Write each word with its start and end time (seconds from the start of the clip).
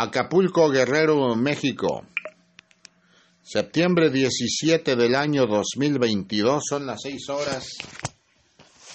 Acapulco, 0.00 0.70
Guerrero, 0.70 1.34
México. 1.34 2.06
Septiembre 3.42 4.10
17 4.10 4.94
del 4.94 5.16
año 5.16 5.44
2022 5.44 6.62
son 6.68 6.86
las 6.86 7.00
6 7.02 7.28
horas 7.30 7.66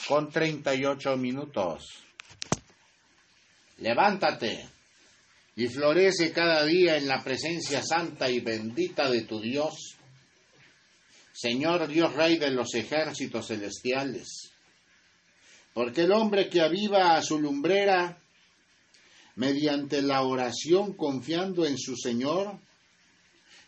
con 0.08 0.30
38 0.30 1.18
minutos. 1.18 2.06
Levántate 3.80 4.66
y 5.58 5.68
florece 5.68 6.32
cada 6.32 6.64
día 6.64 6.96
en 6.96 7.10
la 7.10 7.22
presencia 7.22 7.84
santa 7.84 8.30
y 8.30 8.40
bendita 8.40 9.10
de 9.10 9.24
tu 9.24 9.42
Dios, 9.42 9.98
Señor 11.34 11.86
Dios 11.90 12.14
Rey 12.14 12.38
de 12.38 12.52
los 12.52 12.74
ejércitos 12.76 13.48
celestiales. 13.48 14.54
Porque 15.74 16.04
el 16.04 16.14
hombre 16.14 16.48
que 16.48 16.62
aviva 16.62 17.18
a 17.18 17.22
su 17.22 17.38
lumbrera 17.38 18.23
mediante 19.36 20.02
la 20.02 20.22
oración 20.22 20.94
confiando 20.94 21.66
en 21.66 21.78
su 21.78 21.96
Señor, 21.96 22.60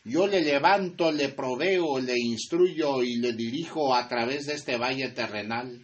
yo 0.03 0.27
le 0.27 0.41
levanto, 0.41 1.11
le 1.11 1.29
proveo, 1.29 1.99
le 1.99 2.13
instruyo 2.17 3.01
y 3.01 3.17
le 3.17 3.33
dirijo 3.33 3.95
a 3.95 4.07
través 4.07 4.45
de 4.45 4.53
este 4.53 4.77
valle 4.77 5.09
terrenal. 5.09 5.83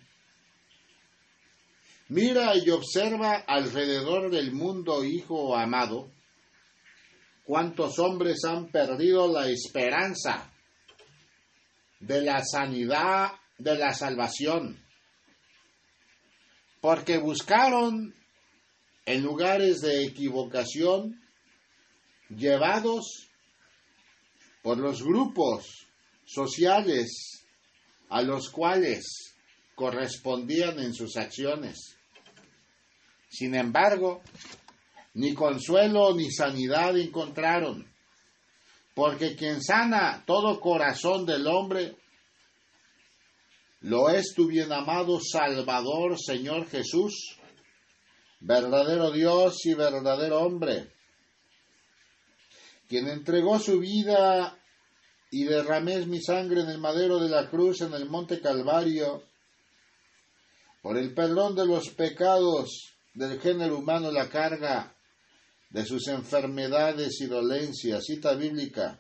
Mira 2.10 2.56
y 2.56 2.70
observa 2.70 3.38
alrededor 3.48 4.30
del 4.30 4.52
mundo, 4.52 5.04
hijo 5.04 5.56
amado, 5.56 6.12
cuántos 7.46 7.98
hombres 8.00 8.44
han 8.44 8.68
perdido 8.68 9.32
la 9.32 9.48
esperanza 9.48 10.52
de 12.00 12.22
la 12.22 12.44
sanidad, 12.44 13.32
de 13.58 13.78
la 13.78 13.94
salvación, 13.94 14.78
porque 16.80 17.18
buscaron 17.18 18.14
en 19.06 19.24
lugares 19.24 19.80
de 19.82 20.04
equivocación 20.04 21.22
llevados 22.30 23.28
por 24.62 24.78
los 24.78 25.04
grupos 25.04 25.88
sociales 26.26 27.44
a 28.10 28.22
los 28.22 28.50
cuales 28.50 29.34
correspondían 29.76 30.80
en 30.80 30.94
sus 30.94 31.18
acciones. 31.18 31.98
Sin 33.30 33.56
embargo, 33.56 34.22
ni 35.14 35.34
consuelo 35.34 36.14
ni 36.16 36.32
sanidad 36.32 36.98
encontraron, 36.98 37.88
porque 38.94 39.36
quien 39.36 39.62
sana 39.64 40.24
todo 40.26 40.60
corazón 40.60 41.26
del 41.26 41.48
hombre 41.48 41.96
lo 43.82 44.10
es 44.10 44.34
tu 44.36 44.48
bien 44.48 44.72
amado 44.72 45.20
Salvador, 45.20 46.20
Señor 46.20 46.68
Jesús, 46.68 47.41
verdadero 48.42 49.12
Dios 49.12 49.66
y 49.66 49.76
verdadero 49.76 50.42
hombre, 50.42 50.92
quien 52.90 53.08
entregó 53.08 53.60
su 53.60 53.80
vida 53.80 54.58
y 55.30 55.46
derramé 55.46 56.06
mi 56.08 56.22
sangre 56.22 56.62
en 56.62 56.70
el 56.70 56.80
madero 56.80 57.20
de 57.20 57.30
la 57.30 57.50
cruz 57.50 57.82
en 57.82 57.94
el 57.94 58.10
monte 58.10 58.42
Calvario, 58.42 59.24
por 60.82 60.98
el 60.98 61.14
perdón 61.14 61.56
de 61.56 61.66
los 61.66 61.90
pecados 61.90 62.96
del 63.14 63.40
género 63.40 63.78
humano, 63.78 64.12
la 64.12 64.28
carga 64.28 64.96
de 65.70 65.86
sus 65.86 66.08
enfermedades 66.08 67.22
y 67.22 67.28
dolencias, 67.28 68.04
cita 68.06 68.34
bíblica, 68.34 69.00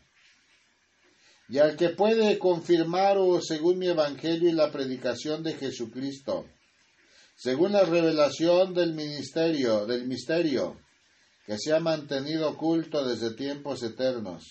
y 1.49 1.57
al 1.57 1.75
que 1.75 1.89
puede 1.89 2.37
confirmar 2.37 3.17
o 3.17 3.41
según 3.41 3.79
mi 3.79 3.87
evangelio 3.87 4.49
y 4.49 4.53
la 4.53 4.71
predicación 4.71 5.43
de 5.43 5.55
Jesucristo, 5.55 6.45
según 7.41 7.71
la 7.71 7.83
revelación 7.83 8.75
del 8.75 8.93
ministerio, 8.93 9.87
del 9.87 10.05
misterio, 10.05 10.77
que 11.43 11.57
se 11.57 11.73
ha 11.73 11.79
mantenido 11.79 12.51
oculto 12.51 13.03
desde 13.03 13.33
tiempos 13.33 13.81
eternos, 13.81 14.45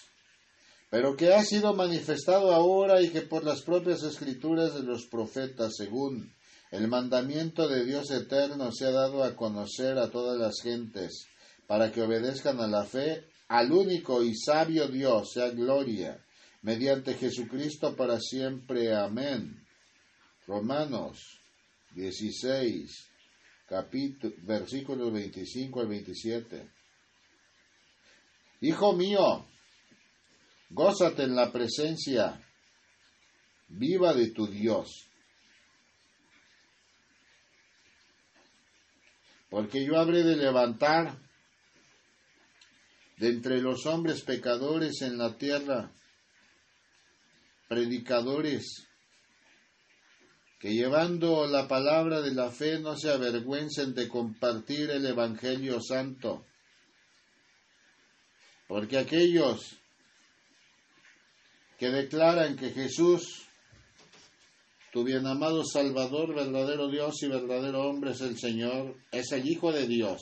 pero 0.90 1.14
que 1.14 1.32
ha 1.32 1.44
sido 1.44 1.72
manifestado 1.72 2.52
ahora 2.52 3.00
y 3.00 3.10
que 3.10 3.20
por 3.20 3.44
las 3.44 3.62
propias 3.62 4.02
escrituras 4.02 4.74
de 4.74 4.82
los 4.82 5.06
profetas, 5.06 5.74
según 5.76 6.34
el 6.72 6.88
mandamiento 6.88 7.68
de 7.68 7.84
Dios 7.84 8.10
eterno, 8.10 8.72
se 8.72 8.86
ha 8.86 8.90
dado 8.90 9.22
a 9.22 9.36
conocer 9.36 9.96
a 9.96 10.10
todas 10.10 10.36
las 10.36 10.60
gentes, 10.60 11.28
para 11.68 11.92
que 11.92 12.02
obedezcan 12.02 12.58
a 12.58 12.66
la 12.66 12.84
fe, 12.84 13.24
al 13.46 13.70
único 13.70 14.24
y 14.24 14.34
sabio 14.34 14.88
Dios, 14.88 15.30
sea 15.34 15.50
gloria, 15.50 16.20
mediante 16.62 17.14
Jesucristo 17.14 17.94
para 17.94 18.18
siempre. 18.18 18.92
Amén. 18.96 19.64
Romanos 20.48 21.39
16, 21.90 23.10
capítulo, 23.66 24.34
versículos 24.42 25.12
25 25.12 25.80
al 25.80 25.88
27. 25.88 26.70
Hijo 28.62 28.92
mío, 28.92 29.46
gózate 30.70 31.24
en 31.24 31.34
la 31.34 31.50
presencia 31.50 32.40
viva 33.68 34.12
de 34.14 34.30
tu 34.30 34.46
Dios. 34.46 35.08
Porque 39.48 39.84
yo 39.84 39.98
habré 39.98 40.22
de 40.22 40.36
levantar 40.36 41.18
de 43.16 43.28
entre 43.28 43.60
los 43.60 43.84
hombres 43.86 44.22
pecadores 44.22 45.02
en 45.02 45.18
la 45.18 45.36
tierra 45.36 45.92
predicadores 47.68 48.89
que 50.60 50.74
llevando 50.74 51.46
la 51.46 51.66
palabra 51.66 52.20
de 52.20 52.34
la 52.34 52.50
fe 52.50 52.78
no 52.78 52.94
se 52.94 53.10
avergüencen 53.10 53.94
de 53.94 54.06
compartir 54.08 54.90
el 54.90 55.06
Evangelio 55.06 55.80
Santo, 55.80 56.44
porque 58.68 58.98
aquellos 58.98 59.78
que 61.78 61.88
declaran 61.88 62.56
que 62.56 62.72
Jesús, 62.72 63.46
tu 64.92 65.02
bien 65.02 65.26
amado 65.26 65.64
Salvador, 65.64 66.34
verdadero 66.34 66.90
Dios 66.90 67.22
y 67.22 67.28
verdadero 67.28 67.88
hombre 67.88 68.10
es 68.10 68.20
el 68.20 68.38
Señor, 68.38 68.96
es 69.10 69.32
el 69.32 69.48
Hijo 69.48 69.72
de 69.72 69.86
Dios, 69.86 70.20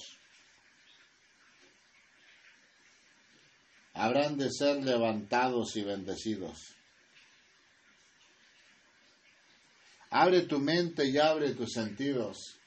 habrán 3.92 4.38
de 4.38 4.52
ser 4.52 4.84
levantados 4.84 5.74
y 5.74 5.82
bendecidos. 5.82 6.77
Abre 10.10 10.42
tu 10.42 10.58
mente 10.58 11.06
y 11.06 11.18
abre 11.18 11.54
tus 11.54 11.72
sentidos. 11.72 12.58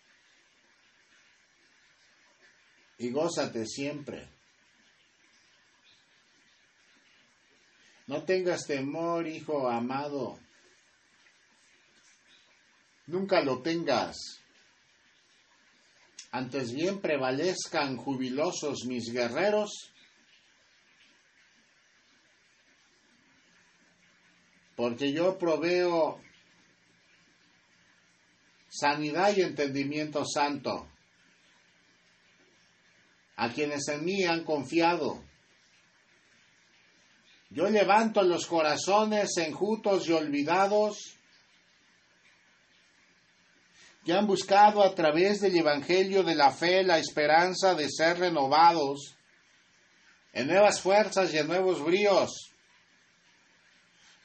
Y 2.98 3.10
gózate 3.10 3.66
siempre. 3.66 4.30
No 8.06 8.24
tengas 8.24 8.68
temor, 8.68 9.26
hijo 9.28 9.70
amado. 9.70 10.38
Nunca 13.08 13.42
lo 13.42 13.62
tengas. 13.62 14.42
Antes 16.32 16.72
bien 16.74 17.02
prevalezcan 17.02 17.98
jubilosos 17.98 18.86
mis 18.86 19.12
guerreros. 19.12 19.92
Porque 24.76 25.12
yo 25.12 25.38
proveo 25.38 26.22
sanidad 28.72 29.36
y 29.36 29.42
entendimiento 29.42 30.24
santo 30.26 30.88
a 33.36 33.50
quienes 33.50 33.88
en 33.90 34.06
mí 34.06 34.24
han 34.24 34.46
confiado. 34.46 35.22
Yo 37.50 37.70
levanto 37.70 38.22
los 38.24 38.46
corazones 38.46 39.36
enjutos 39.38 40.08
y 40.08 40.14
olvidados 40.14 41.18
que 44.06 44.14
han 44.14 44.26
buscado 44.26 44.84
a 44.84 44.96
través 44.96 45.42
del 45.42 45.58
Evangelio 45.58 46.24
de 46.24 46.36
la 46.36 46.52
fe 46.52 46.84
la 46.84 46.98
esperanza 46.98 47.76
de 47.76 47.90
ser 47.90 48.20
renovados 48.20 49.16
en 50.32 50.48
nuevas 50.48 50.80
fuerzas 50.80 51.34
y 51.34 51.40
en 51.40 51.48
nuevos 51.48 51.84
bríos, 51.84 52.54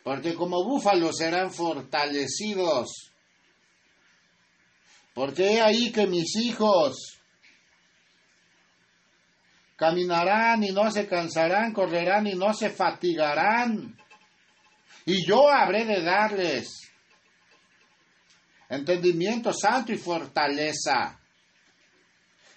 porque 0.05 0.35
como 0.35 0.62
búfalos 0.62 1.17
serán 1.17 1.53
fortalecidos 1.53 3.12
porque 5.17 5.55
he 5.55 5.63
ahí 5.63 5.91
que 5.93 6.07
mis 6.07 6.37
hijos 6.37 7.19
caminarán 9.75 10.63
y 10.63 10.73
no 10.73 10.91
se 10.91 11.09
cansarán, 11.09 11.73
correrán 11.73 12.27
y 12.27 12.35
no 12.35 12.53
se 12.53 12.69
fatigarán. 12.69 13.97
Y 15.07 15.27
yo 15.27 15.49
habré 15.49 15.87
de 15.87 16.03
darles 16.03 16.93
entendimiento 18.69 19.55
santo 19.55 19.91
y 19.91 19.97
fortaleza. 19.97 21.19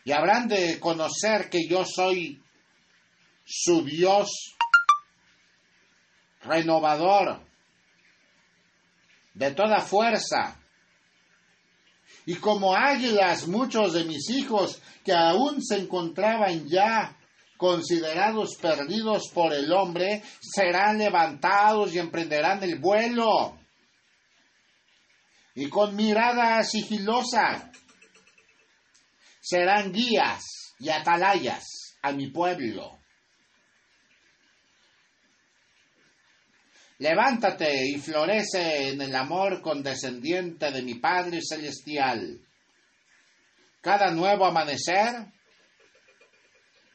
Y 0.03 0.11
habrán 0.11 0.49
de 0.49 0.81
conocer 0.81 1.49
que 1.49 1.65
yo 1.65 1.85
soy 1.85 2.43
su 3.45 3.85
Dios 3.85 4.53
renovador 6.41 7.41
de 9.33 9.51
toda 9.51 9.79
fuerza 9.79 10.59
y 12.29 12.35
como 12.35 12.75
águilas 12.75 13.47
muchos 13.47 13.93
de 13.93 14.03
mis 14.03 14.29
hijos 14.29 14.79
que 15.03 15.11
aún 15.11 15.65
se 15.65 15.79
encontraban 15.79 16.69
ya 16.69 17.17
considerados 17.57 18.55
perdidos 18.61 19.31
por 19.33 19.51
el 19.51 19.71
hombre, 19.73 20.21
serán 20.39 20.99
levantados 20.99 21.91
y 21.95 21.97
emprenderán 21.97 22.61
el 22.61 22.77
vuelo. 22.77 23.57
Y 25.55 25.69
con 25.69 25.95
mirada 25.95 26.63
sigilosa 26.63 27.71
serán 29.41 29.91
guías 29.91 30.75
y 30.77 30.89
atalayas 30.89 31.97
a 32.03 32.11
mi 32.11 32.27
pueblo. 32.27 32.98
Levántate 36.99 37.87
y 37.87 37.97
florece 37.97 38.89
en 38.89 39.01
el 39.01 39.15
amor 39.15 39.61
condescendiente 39.61 40.69
de 40.69 40.81
mi 40.81 40.95
Padre 40.95 41.39
Celestial. 41.41 42.41
Cada 43.81 44.11
nuevo 44.11 44.45
amanecer 44.45 45.27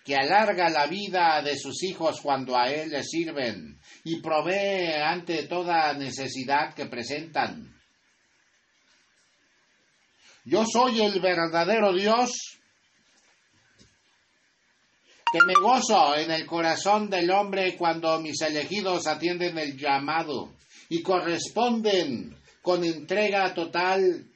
que 0.05 0.15
alarga 0.15 0.69
la 0.69 0.87
vida 0.87 1.41
de 1.43 1.57
sus 1.57 1.83
hijos 1.85 2.21
cuando 2.21 2.55
a 2.55 2.71
Él 2.71 2.91
le 2.91 3.03
sirven 3.03 3.81
y 4.05 4.21
provee 4.21 4.93
ante 5.03 5.45
toda 5.45 5.95
necesidad 5.95 6.75
que 6.75 6.85
presentan. 6.85 7.75
Yo 10.45 10.67
soy 10.67 11.01
el 11.01 11.19
verdadero 11.21 11.95
Dios 11.95 12.61
que 15.35 15.45
me 15.45 15.55
gozo 15.55 16.15
en 16.15 16.31
el 16.31 16.47
corazón 16.47 17.11
del 17.11 17.29
hombre 17.33 17.77
cuando 17.77 18.21
mis 18.21 18.41
elegidos 18.41 19.09
atienden 19.09 19.59
el 19.59 19.77
llamado 19.77 20.55
y 20.89 21.03
corresponden 21.03 22.37
con 22.63 22.85
entrega 22.85 23.53
total, 23.53 24.31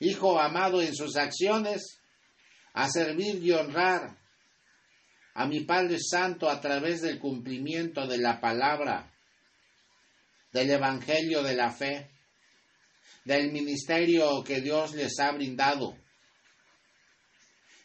hijo 0.00 0.40
amado 0.40 0.80
en 0.80 0.94
sus 0.94 1.18
acciones, 1.18 2.00
a 2.72 2.88
servir 2.88 3.44
y 3.44 3.52
honrar 3.52 4.16
a 5.34 5.46
mi 5.46 5.60
Padre 5.60 5.98
Santo 6.00 6.48
a 6.48 6.58
través 6.58 7.02
del 7.02 7.18
cumplimiento 7.18 8.06
de 8.06 8.16
la 8.16 8.40
palabra, 8.40 9.12
del 10.52 10.70
Evangelio 10.70 11.42
de 11.42 11.54
la 11.54 11.70
fe, 11.70 12.12
del 13.26 13.52
ministerio 13.52 14.42
que 14.42 14.62
Dios 14.62 14.94
les 14.94 15.20
ha 15.20 15.32
brindado 15.32 15.98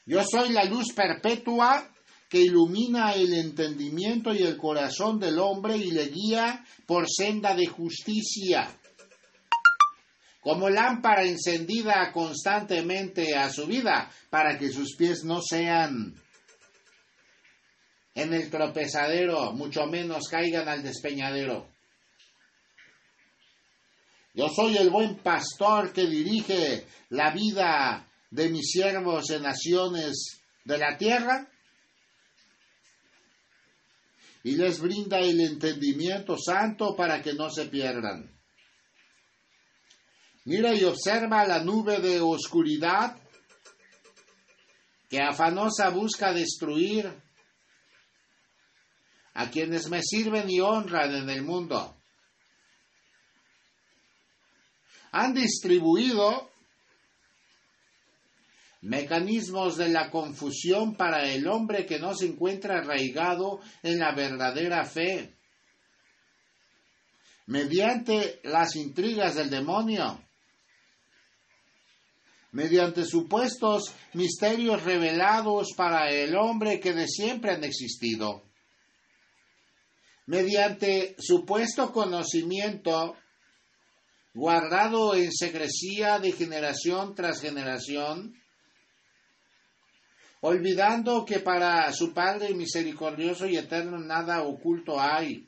yo 0.05 0.23
soy 0.23 0.49
la 0.49 0.63
luz 0.65 0.93
perpetua 0.93 1.87
que 2.29 2.39
ilumina 2.39 3.13
el 3.13 3.33
entendimiento 3.33 4.33
y 4.33 4.41
el 4.43 4.57
corazón 4.57 5.19
del 5.19 5.37
hombre 5.37 5.75
y 5.75 5.91
le 5.91 6.07
guía 6.07 6.65
por 6.85 7.05
senda 7.09 7.53
de 7.53 7.67
justicia. 7.67 8.67
Como 10.39 10.69
lámpara 10.69 11.23
encendida 11.23 12.11
constantemente 12.13 13.35
a 13.35 13.49
su 13.49 13.67
vida, 13.67 14.09
para 14.29 14.57
que 14.57 14.71
sus 14.71 14.95
pies 14.95 15.23
no 15.23 15.41
sean 15.41 16.15
en 18.15 18.33
el 18.33 18.49
tropezadero, 18.49 19.51
mucho 19.53 19.85
menos 19.85 20.27
caigan 20.29 20.67
al 20.67 20.83
despeñadero. 20.83 21.69
Yo 24.33 24.47
soy 24.47 24.77
el 24.77 24.89
buen 24.89 25.17
pastor 25.17 25.91
que 25.91 26.07
dirige 26.07 26.85
la 27.09 27.31
vida 27.31 28.07
de 28.31 28.49
mis 28.49 28.71
siervos 28.71 29.29
en 29.29 29.43
naciones 29.43 30.41
de 30.63 30.77
la 30.77 30.97
tierra 30.97 31.47
y 34.43 34.55
les 34.55 34.79
brinda 34.79 35.19
el 35.19 35.39
entendimiento 35.41 36.37
santo 36.37 36.95
para 36.95 37.21
que 37.21 37.33
no 37.33 37.49
se 37.49 37.65
pierdan. 37.65 38.31
Mira 40.45 40.73
y 40.73 40.83
observa 40.85 41.45
la 41.45 41.63
nube 41.63 41.99
de 41.99 42.19
oscuridad 42.19 43.15
que 45.09 45.19
afanosa 45.19 45.89
busca 45.89 46.33
destruir 46.33 47.13
a 49.33 49.49
quienes 49.51 49.89
me 49.89 50.01
sirven 50.01 50.49
y 50.49 50.61
honran 50.61 51.13
en 51.13 51.29
el 51.29 51.43
mundo. 51.43 51.97
Han 55.11 55.33
distribuido 55.33 56.50
mecanismos 58.81 59.77
de 59.77 59.89
la 59.89 60.09
confusión 60.09 60.95
para 60.95 61.31
el 61.31 61.47
hombre 61.47 61.85
que 61.85 61.99
no 61.99 62.15
se 62.15 62.25
encuentra 62.25 62.79
arraigado 62.79 63.61
en 63.83 63.99
la 63.99 64.13
verdadera 64.13 64.83
fe, 64.85 65.35
mediante 67.45 68.39
las 68.43 68.75
intrigas 68.75 69.35
del 69.35 69.49
demonio, 69.49 70.23
mediante 72.51 73.05
supuestos 73.05 73.93
misterios 74.13 74.83
revelados 74.83 75.69
para 75.75 76.11
el 76.11 76.35
hombre 76.35 76.79
que 76.79 76.93
de 76.93 77.07
siempre 77.07 77.51
han 77.51 77.63
existido, 77.63 78.43
mediante 80.25 81.15
supuesto 81.19 81.91
conocimiento 81.91 83.15
guardado 84.33 85.13
en 85.13 85.31
secrecía 85.31 86.19
de 86.19 86.31
generación 86.31 87.13
tras 87.15 87.41
generación, 87.41 88.40
olvidando 90.41 91.23
que 91.23 91.39
para 91.39 91.91
su 91.93 92.13
Padre 92.13 92.53
misericordioso 92.53 93.45
y 93.47 93.57
eterno 93.57 93.97
nada 93.99 94.41
oculto 94.41 94.99
hay, 94.99 95.47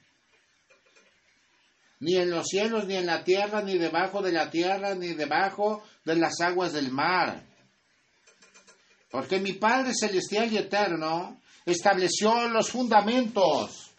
ni 2.00 2.16
en 2.16 2.30
los 2.30 2.48
cielos, 2.48 2.86
ni 2.86 2.96
en 2.96 3.06
la 3.06 3.24
tierra, 3.24 3.62
ni 3.62 3.78
debajo 3.78 4.22
de 4.22 4.32
la 4.32 4.50
tierra, 4.50 4.94
ni 4.94 5.14
debajo 5.14 5.84
de 6.04 6.16
las 6.16 6.40
aguas 6.42 6.74
del 6.74 6.92
mar. 6.92 7.44
Porque 9.10 9.40
mi 9.40 9.54
Padre 9.54 9.94
celestial 9.94 10.52
y 10.52 10.58
eterno 10.58 11.40
estableció 11.66 12.50
los 12.50 12.70
fundamentos 12.70 13.92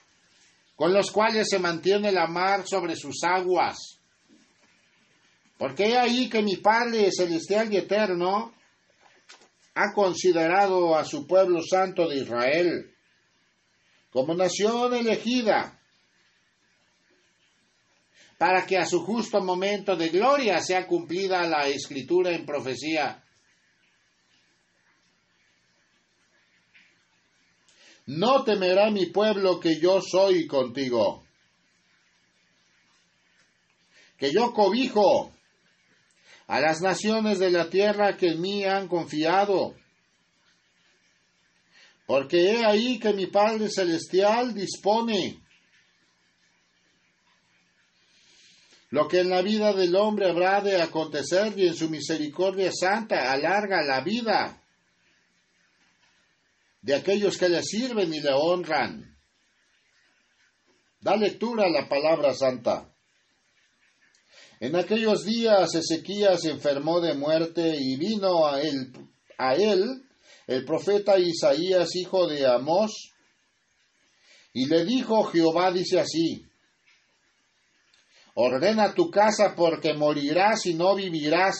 con 0.76 0.92
los 0.92 1.10
cuales 1.10 1.48
se 1.48 1.58
mantiene 1.58 2.12
la 2.12 2.26
mar 2.26 2.64
sobre 2.66 2.96
sus 2.96 3.22
aguas. 3.22 3.78
Porque 5.56 5.84
he 5.84 5.96
ahí 5.96 6.28
que 6.28 6.42
mi 6.42 6.56
Padre 6.56 7.10
celestial 7.12 7.72
y 7.72 7.78
eterno 7.78 8.53
ha 9.74 9.92
considerado 9.92 10.96
a 10.96 11.04
su 11.04 11.26
pueblo 11.26 11.60
santo 11.62 12.08
de 12.08 12.18
Israel 12.18 12.94
como 14.10 14.34
nación 14.34 14.94
elegida 14.94 15.80
para 18.38 18.64
que 18.66 18.78
a 18.78 18.86
su 18.86 19.00
justo 19.04 19.40
momento 19.42 19.96
de 19.96 20.08
gloria 20.08 20.60
sea 20.60 20.86
cumplida 20.86 21.46
la 21.46 21.66
escritura 21.66 22.30
en 22.30 22.44
profecía. 22.44 23.24
No 28.06 28.44
temerá 28.44 28.90
mi 28.90 29.06
pueblo 29.06 29.58
que 29.58 29.80
yo 29.80 30.00
soy 30.02 30.46
contigo, 30.46 31.24
que 34.18 34.30
yo 34.30 34.52
cobijo 34.52 35.32
a 36.46 36.60
las 36.60 36.80
naciones 36.80 37.38
de 37.38 37.50
la 37.50 37.70
tierra 37.70 38.16
que 38.16 38.28
en 38.28 38.40
mí 38.40 38.64
han 38.64 38.88
confiado. 38.88 39.74
Porque 42.06 42.52
he 42.52 42.64
ahí 42.64 42.98
que 42.98 43.12
mi 43.14 43.26
Padre 43.26 43.70
Celestial 43.70 44.52
dispone 44.52 45.40
lo 48.90 49.08
que 49.08 49.20
en 49.20 49.30
la 49.30 49.42
vida 49.42 49.72
del 49.72 49.96
hombre 49.96 50.30
habrá 50.30 50.60
de 50.60 50.80
acontecer 50.80 51.58
y 51.58 51.66
en 51.66 51.74
su 51.74 51.90
misericordia 51.90 52.70
santa 52.72 53.32
alarga 53.32 53.82
la 53.82 54.00
vida 54.02 54.60
de 56.82 56.94
aquellos 56.94 57.38
que 57.38 57.48
le 57.48 57.62
sirven 57.62 58.12
y 58.12 58.20
le 58.20 58.32
honran. 58.32 59.16
Da 61.00 61.16
lectura 61.16 61.64
a 61.64 61.70
la 61.70 61.88
palabra 61.88 62.34
santa. 62.34 62.93
En 64.60 64.76
aquellos 64.76 65.24
días 65.24 65.74
Ezequías 65.74 66.44
enfermó 66.44 67.00
de 67.00 67.14
muerte 67.14 67.76
y 67.76 67.96
vino 67.96 68.46
a 68.46 68.60
él, 68.60 68.92
a 69.36 69.54
él 69.54 70.04
el 70.46 70.64
profeta 70.64 71.18
Isaías, 71.18 71.94
hijo 71.96 72.26
de 72.28 72.46
Amós, 72.46 73.12
y 74.52 74.66
le 74.66 74.84
dijo, 74.84 75.24
Jehová 75.24 75.72
dice 75.72 75.98
así, 75.98 76.46
ordena 78.34 78.94
tu 78.94 79.10
casa 79.10 79.54
porque 79.56 79.94
morirás 79.94 80.66
y 80.66 80.74
no 80.74 80.94
vivirás. 80.94 81.56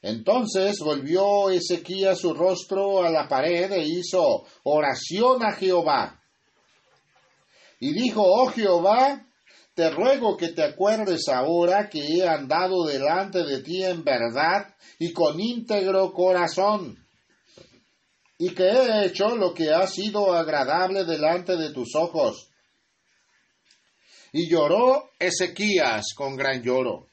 Entonces 0.00 0.78
volvió 0.78 1.50
Ezequías 1.50 2.20
su 2.20 2.32
rostro 2.32 3.02
a 3.02 3.10
la 3.10 3.28
pared 3.28 3.70
e 3.72 3.82
hizo 3.82 4.46
oración 4.62 5.44
a 5.44 5.52
Jehová. 5.52 6.22
Y 7.80 7.92
dijo, 7.92 8.22
oh 8.22 8.46
Jehová, 8.46 9.25
te 9.76 9.90
ruego 9.90 10.38
que 10.38 10.48
te 10.48 10.64
acuerdes 10.64 11.28
ahora 11.28 11.90
que 11.90 12.00
he 12.00 12.26
andado 12.26 12.86
delante 12.86 13.44
de 13.44 13.62
ti 13.62 13.84
en 13.84 14.02
verdad 14.02 14.74
y 14.98 15.12
con 15.12 15.38
íntegro 15.38 16.14
corazón, 16.14 17.06
y 18.38 18.54
que 18.54 18.64
he 18.64 19.04
hecho 19.04 19.36
lo 19.36 19.52
que 19.52 19.70
ha 19.74 19.86
sido 19.86 20.34
agradable 20.34 21.04
delante 21.04 21.58
de 21.58 21.74
tus 21.74 21.94
ojos. 21.94 22.48
Y 24.32 24.48
lloró 24.48 25.10
Ezequías 25.18 26.06
con 26.14 26.36
gran 26.36 26.62
lloro. 26.62 27.08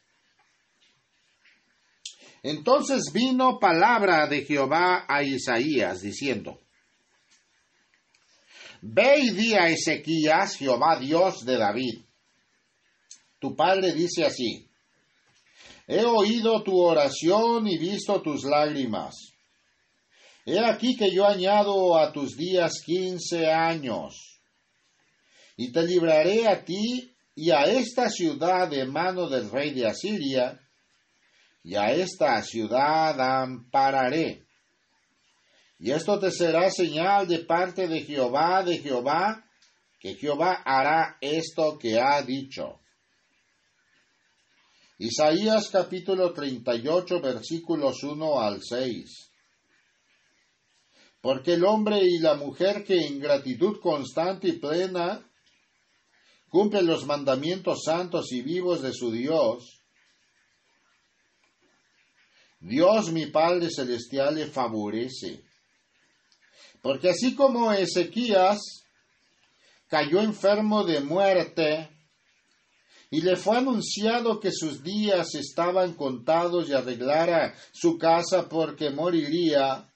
Entonces 2.44 3.12
vino 3.14 3.60
palabra 3.60 4.26
de 4.28 4.46
Jehová 4.46 5.06
a 5.06 5.22
Isaías, 5.22 6.02
diciendo, 6.02 6.62
Ve 8.82 9.20
y 9.20 9.32
di 9.32 9.54
a 9.54 9.68
Ezequías, 9.68 10.56
Jehová 10.56 10.98
Dios 10.98 11.44
de 11.44 11.58
David. 11.58 12.04
Tu 13.44 13.58
padre 13.58 13.92
dice 13.92 14.24
así, 14.24 14.66
he 15.86 16.06
oído 16.06 16.64
tu 16.64 16.80
oración 16.80 17.68
y 17.68 17.78
visto 17.78 18.22
tus 18.22 18.46
lágrimas. 18.46 19.34
He 20.46 20.58
aquí 20.58 20.96
que 20.96 21.12
yo 21.12 21.28
añado 21.28 21.98
a 21.98 22.14
tus 22.14 22.38
días 22.38 22.72
quince 22.86 23.52
años, 23.52 24.40
y 25.58 25.74
te 25.74 25.84
libraré 25.84 26.48
a 26.48 26.64
ti 26.64 27.14
y 27.36 27.52
a 27.52 27.64
esta 27.64 28.10
ciudad 28.10 28.70
de 28.70 28.86
mano 28.86 29.28
del 29.28 29.52
rey 29.52 29.74
de 29.74 29.88
Asiria, 29.88 30.58
y 31.66 31.76
a 31.76 31.92
esta 31.92 32.42
ciudad 32.44 33.20
ampararé. 33.20 34.46
Y 35.80 35.92
esto 35.92 36.18
te 36.18 36.32
será 36.32 36.72
señal 36.72 37.28
de 37.28 37.40
parte 37.40 37.90
de 37.90 38.04
Jehová, 38.04 38.64
de 38.64 38.78
Jehová, 38.78 39.44
que 40.00 40.16
Jehová 40.16 40.62
hará 40.64 41.18
esto 41.20 41.78
que 41.78 42.00
ha 42.00 42.22
dicho. 42.22 42.80
Isaías 45.06 45.68
capítulo 45.70 46.32
38 46.32 47.20
versículos 47.20 48.04
1 48.04 48.40
al 48.40 48.62
6. 48.64 49.32
Porque 51.20 51.56
el 51.56 51.66
hombre 51.66 52.00
y 52.02 52.20
la 52.20 52.36
mujer 52.36 52.86
que 52.86 52.96
en 53.06 53.20
gratitud 53.20 53.82
constante 53.82 54.48
y 54.48 54.60
plena 54.60 55.30
cumplen 56.48 56.86
los 56.86 57.06
mandamientos 57.06 57.84
santos 57.84 58.32
y 58.32 58.44
vivos 58.44 58.82
de 58.82 58.94
su 58.94 59.12
Dios, 59.12 59.82
Dios 62.62 63.12
mi 63.12 63.26
Padre 63.26 63.70
Celestial 63.70 64.36
le 64.36 64.46
favorece. 64.46 65.44
Porque 66.82 67.10
así 67.10 67.36
como 67.36 67.74
Ezequías 67.74 68.86
cayó 69.90 70.22
enfermo 70.22 70.86
de 70.86 71.02
muerte, 71.02 71.93
y 73.14 73.22
le 73.22 73.36
fue 73.36 73.58
anunciado 73.58 74.40
que 74.40 74.52
sus 74.52 74.82
días 74.82 75.36
estaban 75.36 75.94
contados 75.94 76.68
y 76.68 76.74
arreglara 76.74 77.54
su 77.72 77.96
casa 77.96 78.50
porque 78.50 78.90
moriría, 78.90 79.88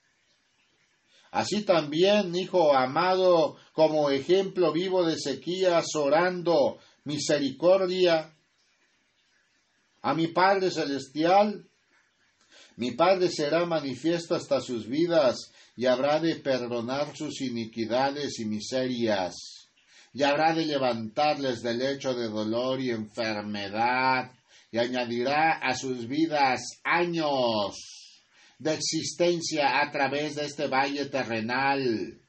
Así 1.31 1.63
también, 1.63 2.35
hijo 2.35 2.75
amado, 2.75 3.55
como 3.73 4.11
ejemplo 4.11 4.71
vivo 4.71 5.03
de 5.03 5.15
Ezequías 5.15 5.87
orando 5.95 6.77
misericordia 7.05 8.35
a 10.03 10.13
mi 10.13 10.27
Padre 10.27 10.69
Celestial, 10.69 11.67
mi 12.75 12.91
Padre 12.91 13.29
será 13.31 13.65
manifiesto 13.65 14.35
hasta 14.35 14.61
sus 14.61 14.87
vidas 14.87 15.51
y 15.75 15.87
habrá 15.87 16.19
de 16.19 16.35
perdonar 16.35 17.17
sus 17.17 17.41
iniquidades 17.41 18.39
y 18.39 18.45
miserias, 18.45 19.56
y 20.17 20.23
habrá 20.23 20.51
de 20.51 20.65
levantarles 20.65 21.61
del 21.61 21.77
lecho 21.77 22.15
de 22.15 22.27
dolor 22.27 22.81
y 22.81 22.89
enfermedad, 22.89 24.31
y 24.71 24.79
añadirá 24.79 25.59
a 25.59 25.75
sus 25.75 26.07
vidas 26.07 26.59
años 26.83 27.75
de 28.57 28.73
existencia 28.73 29.79
a 29.79 29.91
través 29.91 30.33
de 30.33 30.45
este 30.45 30.65
valle 30.65 31.05
terrenal. 31.05 32.19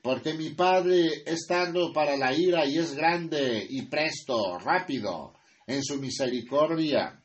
Porque 0.00 0.32
mi 0.32 0.50
Padre 0.54 1.24
es 1.26 1.46
tardo 1.46 1.92
para 1.92 2.16
la 2.16 2.32
ira 2.32 2.64
y 2.64 2.78
es 2.78 2.94
grande 2.94 3.66
y 3.68 3.82
presto, 3.82 4.58
rápido 4.58 5.34
en 5.66 5.84
su 5.84 5.98
misericordia 5.98 7.22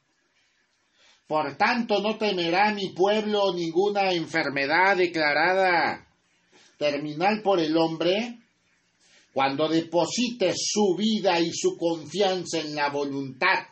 por 1.25 1.55
tanto, 1.55 2.01
no 2.01 2.17
temerá 2.17 2.73
mi 2.73 2.89
pueblo 2.89 3.53
ninguna 3.55 4.11
enfermedad 4.11 4.97
declarada 4.97 6.05
terminal 6.77 7.41
por 7.41 7.61
el 7.61 7.77
hombre 7.77 8.42
cuando 9.33 9.67
deposite 9.67 10.53
su 10.55 10.95
vida 10.95 11.39
y 11.39 11.51
su 11.51 11.75
confianza 11.75 12.59
en 12.59 12.75
la 12.75 12.89
voluntad 12.89 13.65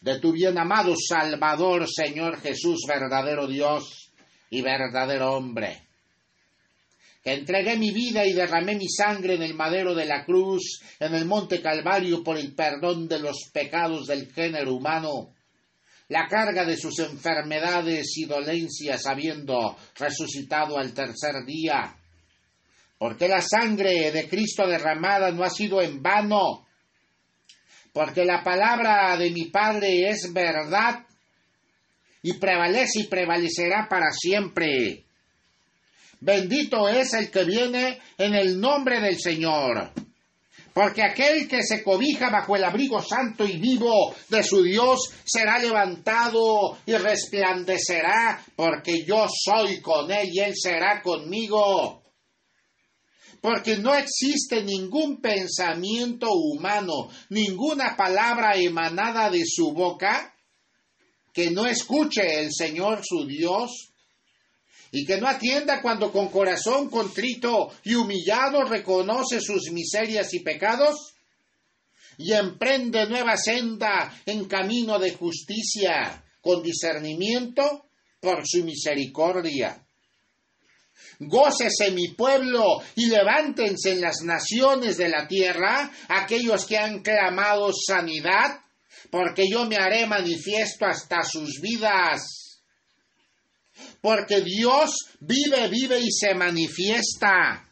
de 0.00 0.18
tu 0.18 0.32
bien 0.32 0.58
amado 0.58 0.94
Salvador, 0.96 1.86
Señor 1.88 2.40
Jesús, 2.40 2.84
verdadero 2.86 3.46
Dios 3.46 4.12
y 4.50 4.60
verdadero 4.60 5.32
hombre. 5.34 5.82
Que 7.22 7.32
entregué 7.32 7.78
mi 7.78 7.90
vida 7.90 8.26
y 8.26 8.34
derramé 8.34 8.76
mi 8.76 8.88
sangre 8.88 9.34
en 9.34 9.42
el 9.42 9.54
madero 9.54 9.94
de 9.94 10.04
la 10.04 10.24
cruz, 10.26 10.82
en 11.00 11.14
el 11.14 11.24
monte 11.24 11.62
Calvario, 11.62 12.22
por 12.22 12.36
el 12.36 12.54
perdón 12.54 13.08
de 13.08 13.18
los 13.18 13.48
pecados 13.50 14.06
del 14.06 14.30
género 14.30 14.74
humano, 14.74 15.32
la 16.08 16.28
carga 16.28 16.66
de 16.66 16.76
sus 16.76 16.98
enfermedades 16.98 18.18
y 18.18 18.26
dolencias 18.26 19.06
habiendo 19.06 19.76
resucitado 19.96 20.76
al 20.76 20.92
tercer 20.92 21.46
día. 21.46 21.96
Porque 23.04 23.28
la 23.28 23.42
sangre 23.42 24.10
de 24.12 24.26
Cristo 24.30 24.66
derramada 24.66 25.30
no 25.30 25.44
ha 25.44 25.50
sido 25.50 25.82
en 25.82 26.02
vano, 26.02 26.66
porque 27.92 28.24
la 28.24 28.42
palabra 28.42 29.14
de 29.18 29.30
mi 29.30 29.50
Padre 29.50 30.08
es 30.08 30.32
verdad 30.32 31.04
y 32.22 32.32
prevalece 32.38 33.00
y 33.00 33.04
prevalecerá 33.04 33.88
para 33.90 34.10
siempre. 34.10 35.04
Bendito 36.20 36.88
es 36.88 37.12
el 37.12 37.30
que 37.30 37.44
viene 37.44 38.00
en 38.16 38.34
el 38.34 38.58
nombre 38.58 38.98
del 39.02 39.20
Señor 39.20 39.92
porque 40.72 41.02
aquel 41.02 41.46
que 41.46 41.62
se 41.62 41.84
cobija 41.84 42.30
bajo 42.30 42.56
el 42.56 42.64
abrigo 42.64 43.02
santo 43.02 43.44
y 43.44 43.58
vivo 43.58 44.14
de 44.30 44.42
su 44.42 44.62
Dios 44.62 45.10
será 45.24 45.58
levantado 45.58 46.78
y 46.86 46.94
resplandecerá, 46.94 48.42
porque 48.56 49.04
yo 49.04 49.26
soy 49.28 49.80
con 49.82 50.10
él 50.10 50.30
y 50.32 50.40
él 50.40 50.54
será 50.56 51.00
conmigo. 51.00 52.03
Porque 53.44 53.76
no 53.76 53.94
existe 53.94 54.62
ningún 54.62 55.20
pensamiento 55.20 56.32
humano, 56.32 57.10
ninguna 57.28 57.94
palabra 57.94 58.56
emanada 58.56 59.28
de 59.28 59.42
su 59.44 59.74
boca 59.74 60.34
que 61.30 61.50
no 61.50 61.66
escuche 61.66 62.40
el 62.40 62.54
Señor 62.54 63.02
su 63.04 63.26
Dios 63.26 63.90
y 64.92 65.04
que 65.04 65.18
no 65.18 65.28
atienda 65.28 65.82
cuando 65.82 66.10
con 66.10 66.28
corazón 66.28 66.88
contrito 66.88 67.70
y 67.84 67.96
humillado 67.96 68.64
reconoce 68.64 69.42
sus 69.42 69.70
miserias 69.72 70.32
y 70.32 70.40
pecados 70.40 71.12
y 72.16 72.32
emprende 72.32 73.06
nueva 73.10 73.36
senda 73.36 74.22
en 74.24 74.46
camino 74.46 74.98
de 74.98 75.12
justicia 75.12 76.24
con 76.40 76.62
discernimiento 76.62 77.88
por 78.20 78.40
su 78.46 78.64
misericordia. 78.64 79.83
Gócese 81.18 81.90
mi 81.92 82.08
pueblo 82.08 82.82
y 82.96 83.06
levántense 83.06 83.92
en 83.92 84.00
las 84.00 84.22
naciones 84.22 84.96
de 84.96 85.08
la 85.08 85.26
tierra 85.28 85.90
aquellos 86.08 86.64
que 86.66 86.78
han 86.78 87.00
clamado 87.02 87.70
sanidad, 87.72 88.60
porque 89.10 89.48
yo 89.48 89.64
me 89.66 89.76
haré 89.76 90.06
manifiesto 90.06 90.86
hasta 90.86 91.22
sus 91.22 91.60
vidas 91.60 92.44
porque 94.00 94.42
Dios 94.42 94.90
vive, 95.20 95.68
vive 95.68 96.00
y 96.00 96.10
se 96.10 96.34
manifiesta. 96.34 97.66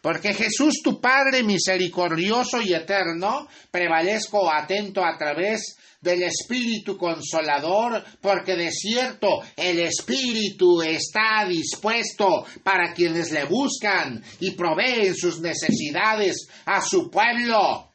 Porque 0.00 0.32
Jesús, 0.34 0.80
tu 0.82 1.00
Padre 1.00 1.42
misericordioso 1.42 2.62
y 2.62 2.72
eterno, 2.72 3.48
prevalezco 3.70 4.50
atento 4.50 5.04
a 5.04 5.18
través 5.18 5.76
del 6.00 6.22
Espíritu 6.22 6.96
Consolador, 6.96 8.04
porque 8.20 8.56
de 8.56 8.70
cierto 8.70 9.42
el 9.56 9.80
Espíritu 9.80 10.82
está 10.82 11.44
dispuesto 11.48 12.46
para 12.62 12.92
quienes 12.92 13.32
le 13.32 13.44
buscan 13.44 14.22
y 14.40 14.52
proveen 14.52 15.14
sus 15.14 15.40
necesidades 15.40 16.48
a 16.64 16.80
su 16.80 17.10
pueblo. 17.10 17.92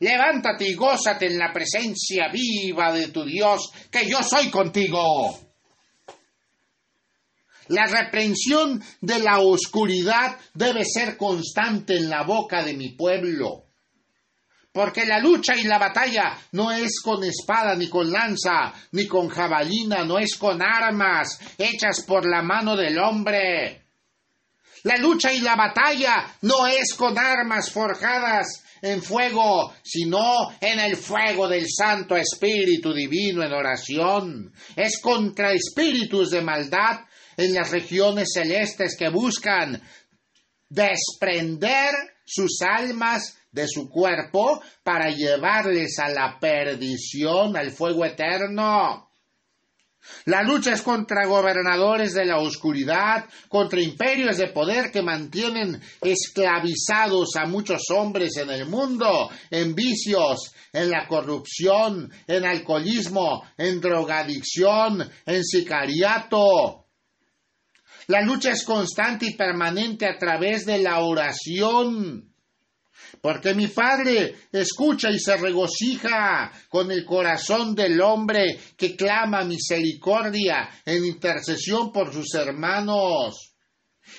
Levántate 0.00 0.68
y 0.68 0.74
gózate 0.74 1.26
en 1.26 1.38
la 1.38 1.52
presencia 1.52 2.28
viva 2.28 2.92
de 2.92 3.08
tu 3.08 3.24
Dios, 3.24 3.70
que 3.90 4.06
yo 4.06 4.22
soy 4.22 4.50
contigo. 4.50 5.38
La 7.68 7.86
reprensión 7.86 8.82
de 9.00 9.20
la 9.20 9.38
oscuridad 9.38 10.36
debe 10.52 10.84
ser 10.84 11.16
constante 11.16 11.96
en 11.96 12.10
la 12.10 12.22
boca 12.24 12.62
de 12.62 12.74
mi 12.74 12.90
pueblo. 12.90 13.63
Porque 14.74 15.06
la 15.06 15.20
lucha 15.20 15.54
y 15.54 15.62
la 15.62 15.78
batalla 15.78 16.36
no 16.50 16.72
es 16.72 17.00
con 17.00 17.22
espada 17.22 17.76
ni 17.76 17.88
con 17.88 18.10
lanza, 18.10 18.74
ni 18.90 19.06
con 19.06 19.28
jabalina, 19.28 20.04
no 20.04 20.18
es 20.18 20.34
con 20.34 20.60
armas 20.60 21.38
hechas 21.56 22.02
por 22.04 22.26
la 22.26 22.42
mano 22.42 22.74
del 22.74 22.98
hombre. 22.98 23.84
La 24.82 24.96
lucha 24.96 25.32
y 25.32 25.42
la 25.42 25.54
batalla 25.54 26.26
no 26.42 26.66
es 26.66 26.92
con 26.94 27.16
armas 27.16 27.70
forjadas 27.70 28.64
en 28.82 29.00
fuego, 29.00 29.72
sino 29.84 30.50
en 30.60 30.80
el 30.80 30.96
fuego 30.96 31.46
del 31.46 31.66
Santo 31.68 32.16
Espíritu 32.16 32.92
Divino 32.92 33.44
en 33.44 33.52
oración. 33.52 34.52
Es 34.74 35.00
contra 35.00 35.52
espíritus 35.52 36.30
de 36.30 36.42
maldad 36.42 37.02
en 37.36 37.54
las 37.54 37.70
regiones 37.70 38.32
celestes 38.34 38.96
que 38.98 39.08
buscan 39.08 39.80
desprender 40.68 41.94
sus 42.26 42.60
almas 42.62 43.36
de 43.54 43.68
su 43.68 43.88
cuerpo 43.88 44.60
para 44.82 45.10
llevarles 45.10 45.98
a 46.00 46.08
la 46.08 46.38
perdición, 46.40 47.56
al 47.56 47.70
fuego 47.70 48.04
eterno. 48.04 49.08
La 50.26 50.42
lucha 50.42 50.72
es 50.72 50.82
contra 50.82 51.24
gobernadores 51.24 52.12
de 52.12 52.26
la 52.26 52.38
oscuridad, 52.38 53.24
contra 53.48 53.80
imperios 53.80 54.36
de 54.36 54.48
poder 54.48 54.90
que 54.90 55.00
mantienen 55.00 55.80
esclavizados 56.02 57.36
a 57.36 57.46
muchos 57.46 57.82
hombres 57.90 58.36
en 58.36 58.50
el 58.50 58.66
mundo, 58.66 59.30
en 59.50 59.74
vicios, 59.74 60.52
en 60.72 60.90
la 60.90 61.06
corrupción, 61.06 62.12
en 62.26 62.44
alcoholismo, 62.44 63.44
en 63.56 63.80
drogadicción, 63.80 65.08
en 65.24 65.44
sicariato. 65.44 66.86
La 68.08 68.20
lucha 68.20 68.50
es 68.50 68.64
constante 68.64 69.26
y 69.26 69.34
permanente 69.34 70.06
a 70.06 70.18
través 70.18 70.66
de 70.66 70.78
la 70.80 70.98
oración 71.00 72.33
porque 73.20 73.54
mi 73.54 73.68
Padre 73.68 74.34
escucha 74.52 75.10
y 75.10 75.18
se 75.18 75.36
regocija 75.36 76.52
con 76.68 76.90
el 76.90 77.04
corazón 77.04 77.74
del 77.74 78.00
hombre 78.00 78.58
que 78.76 78.96
clama 78.96 79.44
misericordia 79.44 80.68
en 80.84 81.04
intercesión 81.04 81.92
por 81.92 82.12
sus 82.12 82.34
hermanos, 82.34 83.54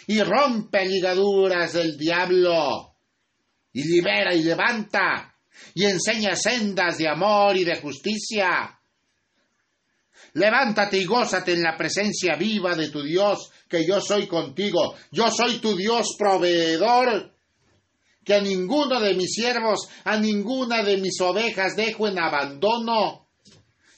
y 0.07 0.21
rompe 0.21 0.85
ligaduras 0.85 1.73
del 1.73 1.97
diablo, 1.97 2.95
y 3.73 3.83
libera 3.83 4.33
y 4.33 4.43
levanta, 4.43 5.35
y 5.73 5.85
enseña 5.85 6.35
sendas 6.35 6.97
de 6.97 7.07
amor 7.07 7.55
y 7.55 7.63
de 7.63 7.75
justicia. 7.75 8.71
Levántate 10.33 10.97
y 10.97 11.05
gózate 11.05 11.53
en 11.53 11.63
la 11.63 11.77
presencia 11.77 12.35
viva 12.35 12.75
de 12.75 12.89
tu 12.89 13.01
Dios, 13.01 13.51
que 13.69 13.85
yo 13.87 14.01
soy 14.01 14.27
contigo. 14.27 14.95
Yo 15.11 15.29
soy 15.31 15.59
tu 15.59 15.75
Dios 15.75 16.15
proveedor 16.17 17.34
que 18.25 18.33
a 18.33 18.41
ninguno 18.41 18.99
de 18.99 19.13
mis 19.13 19.33
siervos, 19.33 19.87
a 20.03 20.17
ninguna 20.17 20.83
de 20.83 20.97
mis 20.97 21.21
ovejas 21.21 21.75
dejo 21.75 22.07
en 22.07 22.17
abandono, 22.17 23.27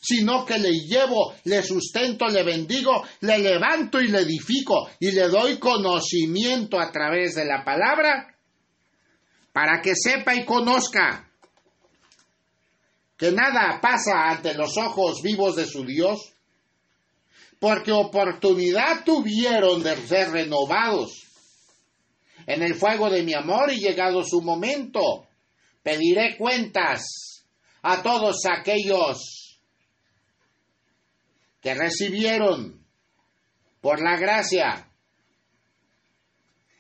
sino 0.01 0.46
que 0.46 0.60
le 0.60 0.74
llevo, 0.74 1.34
le 1.46 1.63
sustento, 1.63 2.27
le 2.27 2.43
bendigo, 2.43 3.03
le 3.22 3.39
levanto 3.39 4.01
y 4.01 4.10
le 4.10 4.19
edifico 4.19 4.89
y 5.00 5.12
le 5.12 5.29
doy 5.29 5.57
conocimiento 5.57 6.79
a 6.79 6.91
través 6.91 7.36
de 7.36 7.46
la 7.46 7.63
palabra 7.63 8.36
para 9.53 9.81
que 9.81 9.96
sepa 9.96 10.36
y 10.36 10.46
conozca 10.46 11.29
que 13.17 13.31
nada 13.31 13.79
pasa 13.81 14.29
ante 14.29 14.53
los 14.53 14.77
ojos 14.77 15.22
vivos 15.24 15.55
de 15.55 15.65
su 15.65 15.84
Dios, 15.84 16.34
porque 17.60 17.91
oportunidad 17.91 19.03
tuvieron 19.03 19.81
de 19.81 19.96
ser 20.05 20.29
renovados 20.29 21.26
en 22.48 22.63
el 22.63 22.75
fuego 22.75 23.10
de 23.10 23.24
mi 23.24 23.34
amor 23.34 23.72
y 23.72 23.80
llegado 23.80 24.24
su 24.24 24.42
momento, 24.42 25.27
pediré 25.84 26.38
cuentas 26.38 27.04
a 27.82 28.01
todos 28.01 28.38
aquellos 28.50 29.60
que 31.62 31.74
recibieron 31.75 32.86
por 33.82 34.01
la 34.01 34.18
gracia 34.18 34.89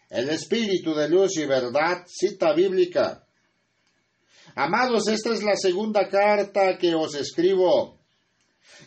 el 0.09 0.29
espíritu 0.29 0.95
de 0.95 1.09
luz 1.09 1.37
y 1.37 1.45
verdad, 1.45 2.05
cita 2.07 2.53
bíblica. 2.53 3.27
Amados, 4.55 5.09
esta 5.09 5.33
es 5.33 5.43
la 5.43 5.57
segunda 5.57 6.07
carta 6.07 6.77
que 6.77 6.95
os 6.95 7.13
escribo, 7.13 7.99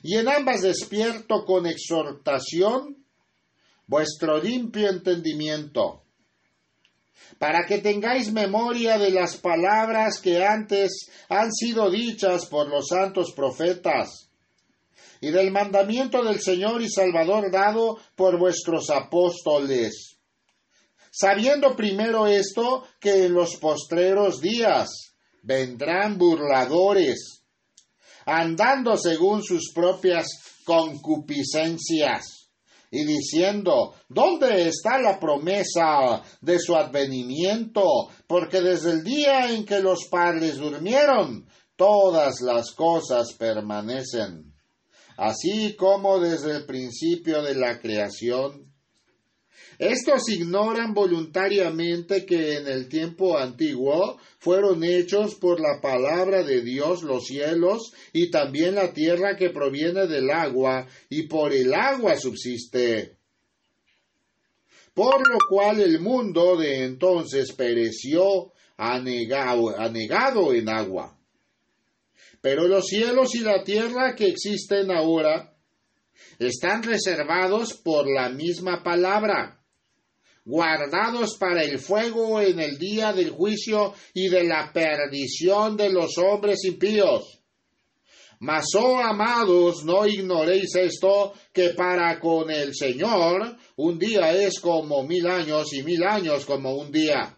y 0.02 0.16
en 0.16 0.30
ambas 0.30 0.62
despierto 0.62 1.44
con 1.44 1.66
exhortación 1.66 3.04
vuestro 3.86 4.42
limpio 4.42 4.88
entendimiento 4.88 5.99
para 7.38 7.64
que 7.66 7.78
tengáis 7.78 8.32
memoria 8.32 8.98
de 8.98 9.10
las 9.10 9.36
palabras 9.36 10.20
que 10.20 10.44
antes 10.44 11.10
han 11.28 11.52
sido 11.52 11.90
dichas 11.90 12.46
por 12.46 12.68
los 12.68 12.88
santos 12.88 13.32
profetas, 13.34 14.28
y 15.20 15.30
del 15.30 15.50
mandamiento 15.50 16.22
del 16.22 16.40
Señor 16.40 16.82
y 16.82 16.90
Salvador 16.90 17.50
dado 17.50 17.98
por 18.14 18.38
vuestros 18.38 18.88
apóstoles. 18.90 20.16
Sabiendo 21.10 21.76
primero 21.76 22.26
esto, 22.26 22.86
que 22.98 23.26
en 23.26 23.34
los 23.34 23.56
postreros 23.56 24.40
días 24.40 24.88
vendrán 25.42 26.16
burladores, 26.16 27.42
andando 28.24 28.96
según 28.96 29.42
sus 29.42 29.72
propias 29.74 30.28
concupiscencias 30.64 32.39
y 32.90 33.04
diciendo, 33.04 33.94
¿dónde 34.08 34.68
está 34.68 34.98
la 34.98 35.18
promesa 35.18 36.22
de 36.40 36.58
su 36.58 36.74
advenimiento? 36.74 37.84
Porque 38.26 38.60
desde 38.60 38.92
el 38.92 39.04
día 39.04 39.52
en 39.52 39.64
que 39.64 39.80
los 39.80 40.06
padres 40.10 40.56
durmieron, 40.56 41.46
todas 41.76 42.40
las 42.40 42.72
cosas 42.72 43.32
permanecen, 43.38 44.52
así 45.16 45.76
como 45.76 46.18
desde 46.18 46.56
el 46.56 46.66
principio 46.66 47.42
de 47.42 47.54
la 47.54 47.80
creación 47.80 48.69
estos 49.80 50.28
ignoran 50.28 50.92
voluntariamente 50.92 52.26
que 52.26 52.58
en 52.58 52.68
el 52.68 52.86
tiempo 52.86 53.38
antiguo 53.38 54.18
fueron 54.38 54.84
hechos 54.84 55.36
por 55.36 55.58
la 55.58 55.80
palabra 55.80 56.42
de 56.42 56.60
Dios 56.60 57.02
los 57.02 57.24
cielos 57.24 57.94
y 58.12 58.30
también 58.30 58.74
la 58.74 58.92
tierra 58.92 59.38
que 59.38 59.48
proviene 59.48 60.06
del 60.06 60.28
agua, 60.28 60.86
y 61.08 61.28
por 61.28 61.54
el 61.54 61.72
agua 61.72 62.18
subsiste. 62.18 63.16
Por 64.92 65.26
lo 65.26 65.38
cual 65.48 65.80
el 65.80 65.98
mundo 65.98 66.58
de 66.58 66.84
entonces 66.84 67.50
pereció 67.52 68.52
anegado, 68.76 69.72
en 70.52 70.68
agua. 70.68 71.16
Pero 72.42 72.68
los 72.68 72.84
cielos 72.84 73.34
y 73.34 73.38
la 73.38 73.64
tierra 73.64 74.14
que 74.14 74.26
existen 74.26 74.90
ahora 74.90 75.56
están 76.38 76.82
reservados 76.82 77.72
por 77.72 78.04
la 78.06 78.28
misma 78.28 78.82
palabra 78.82 79.59
guardados 80.50 81.36
para 81.38 81.62
el 81.62 81.78
fuego 81.78 82.40
en 82.40 82.58
el 82.58 82.76
día 82.76 83.12
del 83.12 83.30
juicio 83.30 83.94
y 84.12 84.28
de 84.28 84.42
la 84.42 84.72
perdición 84.72 85.76
de 85.76 85.90
los 85.90 86.18
hombres 86.18 86.64
impíos. 86.64 87.38
Mas, 88.40 88.64
oh 88.74 88.98
amados, 88.98 89.84
no 89.84 90.06
ignoréis 90.06 90.74
esto, 90.74 91.34
que 91.52 91.70
para 91.70 92.18
con 92.18 92.50
el 92.50 92.74
Señor 92.74 93.56
un 93.76 93.98
día 93.98 94.32
es 94.32 94.58
como 94.60 95.04
mil 95.04 95.26
años 95.26 95.72
y 95.72 95.82
mil 95.82 96.02
años 96.02 96.44
como 96.46 96.74
un 96.74 96.90
día. 96.90 97.36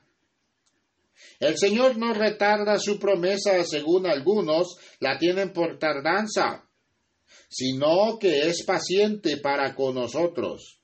El 1.38 1.58
Señor 1.58 1.98
no 1.98 2.14
retarda 2.14 2.78
su 2.78 2.98
promesa, 2.98 3.62
según 3.64 4.06
algunos 4.06 4.76
la 5.00 5.18
tienen 5.18 5.52
por 5.52 5.78
tardanza, 5.78 6.64
sino 7.48 8.18
que 8.18 8.48
es 8.48 8.64
paciente 8.64 9.36
para 9.38 9.74
con 9.74 9.96
nosotros 9.96 10.81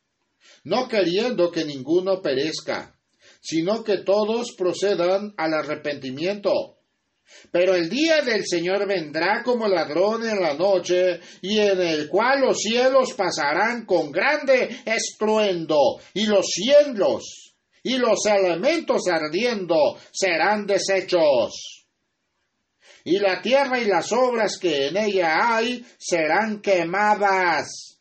no 0.69 0.87
queriendo 0.87 1.51
que 1.51 1.65
ninguno 1.65 2.21
perezca, 2.21 2.95
sino 3.41 3.83
que 3.83 3.99
todos 3.99 4.55
procedan 4.57 5.35
al 5.37 5.55
arrepentimiento. 5.55 6.77
Pero 7.51 7.75
el 7.75 7.89
día 7.89 8.23
del 8.23 8.45
Señor 8.47 8.87
vendrá 8.87 9.43
como 9.43 9.67
ladrón 9.67 10.29
en 10.29 10.41
la 10.41 10.55
noche, 10.55 11.21
y 11.43 11.59
en 11.59 11.81
el 11.81 12.09
cual 12.09 12.43
los 12.43 12.59
cielos 12.59 13.15
pasarán 13.15 13.87
con 13.87 14.13
grande 14.13 14.81
estruendo, 14.85 16.01
y 16.15 16.27
los 16.27 16.47
cielos 16.47 17.49
y 17.83 17.97
los 17.97 18.27
elementos 18.27 19.03
ardiendo 19.11 19.99
serán 20.13 20.67
deshechos. 20.67 21.87
Y 23.05 23.19
la 23.19 23.41
tierra 23.41 23.81
y 23.81 23.87
las 23.87 24.13
obras 24.13 24.59
que 24.59 24.89
en 24.89 24.97
ella 24.99 25.57
hay 25.57 25.85
serán 25.99 26.61
quemadas 26.61 27.98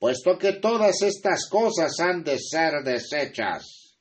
puesto 0.00 0.38
que 0.38 0.54
todas 0.54 1.02
estas 1.02 1.46
cosas 1.48 1.92
han 2.00 2.24
de 2.24 2.38
ser 2.38 2.82
desechas. 2.82 3.98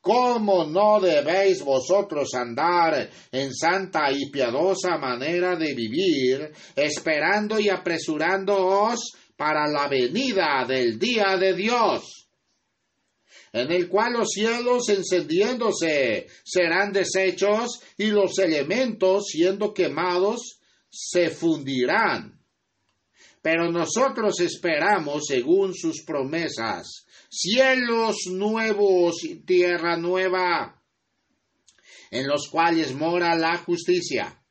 ¿Cómo 0.00 0.64
no 0.64 1.00
debéis 1.00 1.60
vosotros 1.60 2.32
andar 2.34 3.10
en 3.32 3.52
santa 3.52 4.12
y 4.12 4.30
piadosa 4.30 4.96
manera 4.96 5.56
de 5.56 5.74
vivir, 5.74 6.52
esperando 6.76 7.58
y 7.58 7.68
apresurándoos 7.68 9.12
para 9.36 9.66
la 9.66 9.88
venida 9.88 10.64
del 10.66 10.98
día 10.98 11.36
de 11.36 11.54
Dios? 11.54 12.14
en 13.50 13.72
el 13.72 13.88
cual 13.88 14.12
los 14.12 14.28
cielos 14.28 14.90
encendiéndose 14.90 16.26
serán 16.44 16.92
deshechos 16.92 17.80
y 17.96 18.08
los 18.08 18.38
elementos 18.38 19.24
siendo 19.28 19.72
quemados 19.72 20.60
se 20.90 21.30
fundirán 21.30 22.37
pero 23.42 23.70
nosotros 23.70 24.40
esperamos, 24.40 25.24
según 25.26 25.74
sus 25.74 26.02
promesas, 26.04 27.06
cielos 27.30 28.16
nuevos 28.30 29.24
y 29.24 29.36
tierra 29.42 29.96
nueva, 29.96 30.82
en 32.10 32.26
los 32.26 32.48
cuales 32.48 32.94
mora 32.94 33.36
la 33.36 33.58
justicia. 33.58 34.42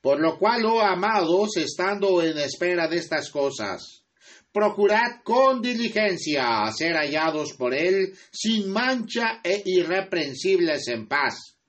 Por 0.00 0.20
lo 0.20 0.38
cual, 0.38 0.64
oh 0.64 0.80
amados, 0.80 1.56
estando 1.56 2.22
en 2.22 2.38
espera 2.38 2.88
de 2.88 2.96
estas 2.96 3.30
cosas, 3.30 4.04
procurad 4.52 5.22
con 5.22 5.60
diligencia 5.60 6.70
ser 6.72 6.96
hallados 6.96 7.52
por 7.52 7.74
Él 7.74 8.14
sin 8.32 8.70
mancha 8.70 9.40
e 9.44 9.62
irreprensibles 9.64 10.88
en 10.88 11.06
paz 11.06 11.59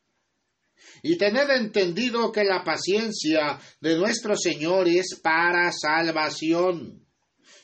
Y 1.04 1.18
tened 1.18 1.50
entendido 1.50 2.32
que 2.32 2.44
la 2.44 2.64
paciencia 2.64 3.60
de 3.80 3.98
nuestro 3.98 4.36
Señor 4.36 4.88
es 4.88 5.20
para 5.22 5.72
salvación, 5.72 7.02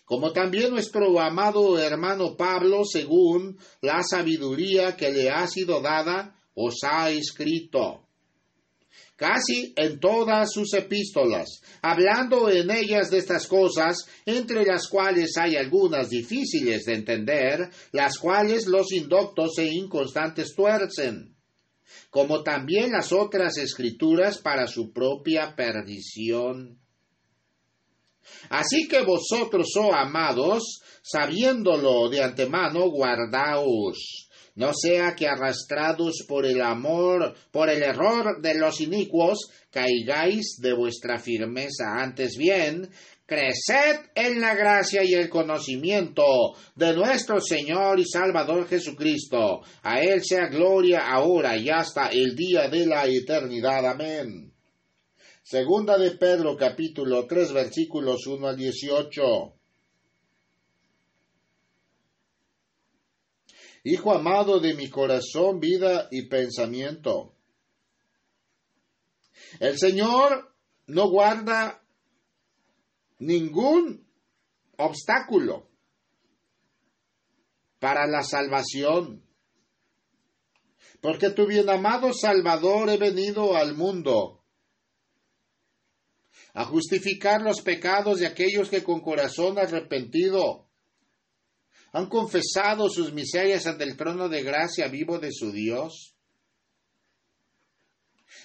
como 0.07 0.31
también 0.31 0.71
nuestro 0.71 1.19
amado 1.19 1.77
hermano 1.77 2.37
Pablo, 2.37 2.83
según 2.85 3.57
la 3.81 4.01
sabiduría 4.03 4.95
que 4.95 5.11
le 5.11 5.29
ha 5.29 5.45
sido 5.47 5.81
dada, 5.81 6.33
os 6.55 6.75
ha 6.83 7.09
escrito. 7.11 8.07
Casi 9.17 9.73
en 9.75 9.99
todas 9.99 10.51
sus 10.53 10.73
epístolas, 10.75 11.61
hablando 11.81 12.49
en 12.49 12.71
ellas 12.71 13.09
de 13.09 13.17
estas 13.17 13.47
cosas, 13.47 13.97
entre 14.25 14.63
las 14.63 14.87
cuales 14.87 15.35
hay 15.37 15.55
algunas 15.55 16.09
difíciles 16.09 16.85
de 16.85 16.93
entender, 16.93 17.69
las 17.91 18.17
cuales 18.17 18.65
los 18.65 18.91
indoctos 18.93 19.57
e 19.57 19.65
inconstantes 19.65 20.55
tuercen, 20.55 21.36
como 22.09 22.43
también 22.43 22.91
las 22.91 23.11
otras 23.11 23.57
escrituras 23.57 24.37
para 24.39 24.67
su 24.67 24.91
propia 24.91 25.55
perdición. 25.55 26.79
Así 28.49 28.87
que 28.87 29.01
vosotros, 29.03 29.67
oh 29.77 29.93
amados, 29.93 30.81
sabiéndolo 31.01 32.09
de 32.09 32.23
antemano, 32.23 32.89
guardaos 32.89 34.27
no 34.57 34.73
sea 34.73 35.13
que 35.15 35.27
arrastrados 35.27 36.25
por 36.27 36.43
el 36.43 36.63
amor, 36.63 37.35
por 37.51 37.69
el 37.69 37.83
error 37.83 38.41
de 38.41 38.55
los 38.55 38.81
inicuos, 38.81 39.51
caigáis 39.69 40.57
de 40.59 40.73
vuestra 40.73 41.19
firmeza. 41.19 41.93
Antes 41.99 42.35
bien, 42.37 42.89
creced 43.27 44.09
en 44.15 44.39
la 44.39 44.55
gracia 44.55 45.03
y 45.03 45.13
el 45.13 45.29
conocimiento 45.29 46.23
de 46.75 46.95
nuestro 46.95 47.41
Señor 47.41 47.99
y 47.99 48.05
Salvador 48.05 48.67
Jesucristo. 48.67 49.61
A 49.83 49.99
Él 49.99 50.23
sea 50.23 50.47
gloria 50.47 51.05
ahora 51.05 51.57
y 51.57 51.69
hasta 51.69 52.07
el 52.07 52.35
día 52.35 52.69
de 52.69 52.85
la 52.87 53.05
eternidad. 53.05 53.85
Amén. 53.85 54.53
Segunda 55.43 55.97
de 55.97 56.11
Pedro 56.11 56.55
capítulo 56.55 57.27
3 57.27 57.51
versículos 57.53 58.25
1 58.25 58.47
al 58.47 58.55
18. 58.55 59.53
Hijo 63.83 64.13
amado 64.13 64.59
de 64.59 64.73
mi 64.73 64.89
corazón, 64.89 65.59
vida 65.59 66.07
y 66.11 66.27
pensamiento. 66.27 67.33
El 69.59 69.77
Señor 69.77 70.53
no 70.87 71.09
guarda 71.09 71.81
ningún 73.19 74.07
obstáculo 74.77 75.69
para 77.79 78.07
la 78.07 78.23
salvación. 78.23 79.23
Porque 81.01 81.29
tu 81.29 81.45
bien 81.45 81.69
amado 81.69 82.13
Salvador 82.13 82.89
he 82.89 82.97
venido 82.97 83.55
al 83.55 83.75
mundo 83.75 84.43
a 86.53 86.65
justificar 86.65 87.41
los 87.41 87.61
pecados 87.61 88.19
de 88.19 88.25
aquellos 88.25 88.69
que 88.69 88.83
con 88.83 89.01
corazón 89.01 89.59
arrepentido 89.59 90.67
han 91.91 92.09
confesado 92.09 92.89
sus 92.89 93.13
miserias 93.13 93.67
ante 93.67 93.83
el 93.83 93.95
trono 93.95 94.27
de 94.27 94.43
gracia 94.43 94.87
vivo 94.87 95.19
de 95.19 95.31
su 95.31 95.51
Dios. 95.51 96.15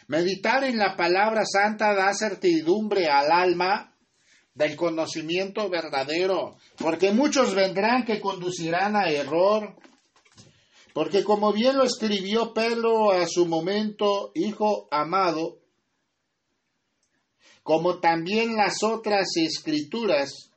Meditar 0.09 0.65
en 0.65 0.79
la 0.79 0.97
palabra 0.97 1.43
santa 1.45 1.95
da 1.95 2.13
certidumbre 2.15 3.07
al 3.09 3.33
alma 3.33 3.92
del 4.55 4.77
conocimiento 4.77 5.69
verdadero, 5.69 6.57
porque 6.77 7.13
muchos 7.13 7.55
vendrán 7.55 8.05
que 8.05 8.21
conducirán 8.21 8.97
a 8.97 9.09
error. 9.11 9.77
Porque 10.93 11.25
como 11.25 11.53
bien 11.53 11.79
lo 11.79 11.85
escribió 11.85 12.53
Pedro 12.53 13.13
a 13.13 13.27
su 13.27 13.47
momento, 13.47 14.31
hijo 14.35 14.89
amado, 14.91 15.59
como 17.63 17.99
también 17.99 18.57
las 18.57 18.83
otras 18.83 19.29
escrituras 19.37 20.51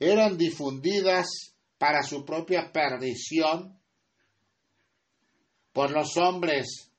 eran 0.00 0.36
difundidas 0.36 1.54
para 1.78 2.02
su 2.02 2.24
propia 2.24 2.72
perdición 2.72 3.78
por 5.72 5.90
los 5.90 6.16
hombres 6.16 6.90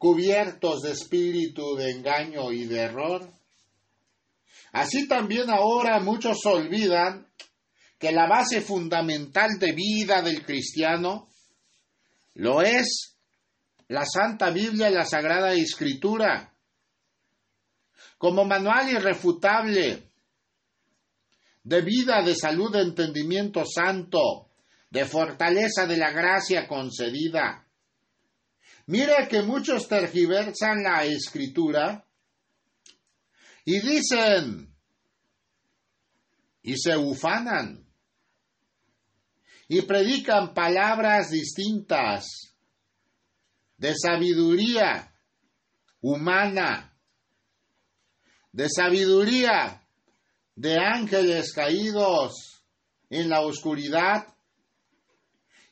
cubiertos 0.00 0.80
de 0.80 0.92
espíritu 0.92 1.76
de 1.76 1.90
engaño 1.90 2.50
y 2.52 2.64
de 2.64 2.78
error. 2.80 3.30
Así 4.72 5.06
también 5.06 5.50
ahora 5.50 6.00
muchos 6.00 6.38
olvidan 6.46 7.26
que 7.98 8.10
la 8.10 8.26
base 8.26 8.62
fundamental 8.62 9.58
de 9.58 9.72
vida 9.72 10.22
del 10.22 10.42
cristiano 10.42 11.28
lo 12.32 12.62
es 12.62 13.18
la 13.88 14.06
Santa 14.06 14.48
Biblia 14.48 14.88
y 14.88 14.94
la 14.94 15.04
Sagrada 15.04 15.52
Escritura, 15.52 16.50
como 18.16 18.46
manual 18.46 18.88
irrefutable 18.88 20.02
de 21.62 21.82
vida, 21.82 22.22
de 22.22 22.34
salud, 22.34 22.72
de 22.72 22.80
entendimiento 22.80 23.66
santo, 23.66 24.48
de 24.88 25.04
fortaleza 25.04 25.86
de 25.86 25.98
la 25.98 26.10
gracia 26.10 26.66
concedida. 26.66 27.66
Mira 28.90 29.28
que 29.28 29.40
muchos 29.42 29.86
tergiversan 29.86 30.82
la 30.82 31.04
escritura 31.04 32.04
y 33.64 33.78
dicen 33.78 34.76
y 36.60 36.76
se 36.76 36.96
ufanan 36.96 37.86
y 39.68 39.82
predican 39.82 40.52
palabras 40.52 41.30
distintas 41.30 42.26
de 43.76 43.94
sabiduría 43.96 45.14
humana, 46.00 46.92
de 48.50 48.68
sabiduría 48.68 49.86
de 50.56 50.76
ángeles 50.78 51.52
caídos 51.52 52.64
en 53.08 53.28
la 53.28 53.42
oscuridad 53.42 54.26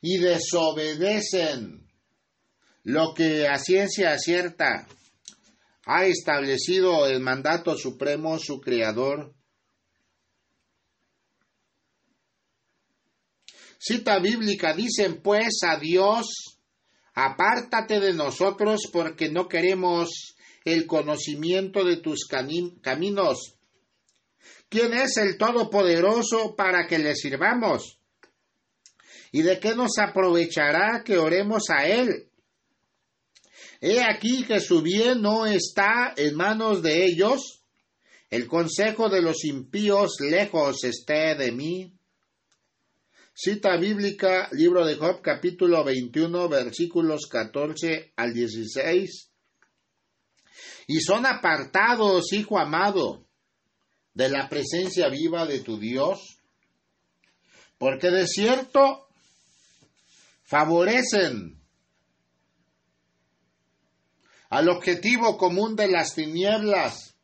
y 0.00 0.18
desobedecen 0.18 1.88
lo 2.88 3.12
que 3.12 3.46
a 3.46 3.59
ciencia 3.59 4.18
cierta 4.18 4.88
ha 5.85 6.07
establecido 6.07 7.07
el 7.07 7.20
mandato 7.20 7.77
supremo 7.77 8.38
su 8.38 8.62
creador. 8.62 9.35
Cita 13.79 14.18
bíblica, 14.20 14.72
dicen 14.72 15.20
pues 15.20 15.59
a 15.66 15.77
Dios, 15.77 16.61
apártate 17.12 18.01
de 18.01 18.14
nosotros 18.14 18.81
porque 18.90 19.29
no 19.29 19.48
queremos 19.48 20.35
el 20.64 20.87
conocimiento 20.87 21.85
de 21.85 21.98
tus 21.98 22.27
caminos 22.27 23.59
¿Quién 24.70 24.94
es 24.94 25.18
el 25.18 25.37
Todopoderoso 25.37 26.57
para 26.57 26.87
que 26.87 26.98
le 26.98 27.14
sirvamos? 27.14 28.01
¿Y 29.31 29.42
de 29.42 29.61
qué 29.61 29.74
nos 29.74 29.98
aprovechará 29.98 31.03
que 31.05 31.18
oremos 31.18 31.64
a 31.68 31.87
Él? 31.87 32.29
He 33.80 34.02
aquí 34.02 34.44
que 34.44 34.60
su 34.60 34.82
bien 34.82 35.22
no 35.22 35.46
está 35.46 36.12
en 36.16 36.34
manos 36.34 36.82
de 36.82 37.04
ellos, 37.04 37.62
el 38.28 38.48
consejo 38.48 39.08
de 39.08 39.22
los 39.22 39.44
impíos 39.44 40.16
lejos 40.20 40.82
esté 40.82 41.36
de 41.36 41.52
mí. 41.52 41.94
Cita 43.32 43.76
bíblica, 43.76 44.48
libro 44.50 44.84
de 44.84 44.96
Job, 44.96 45.22
capítulo 45.22 45.84
21, 45.84 46.48
versículos 46.48 47.28
14 47.30 48.14
al 48.16 48.34
16. 48.34 49.30
Y 50.88 51.00
son 51.00 51.24
apartados, 51.24 52.32
hijo 52.32 52.58
amado, 52.58 53.26
de 54.12 54.28
la 54.28 54.48
presencia 54.48 55.08
viva 55.08 55.46
de 55.46 55.60
tu 55.60 55.78
Dios, 55.78 56.38
porque 57.78 58.10
de 58.10 58.26
cierto 58.26 59.06
favorecen 60.42 61.57
al 64.48 64.68
objetivo 64.68 65.37
común 65.37 65.76
de 65.76 65.88
las 65.88 66.14
tinieblas, 66.14 67.14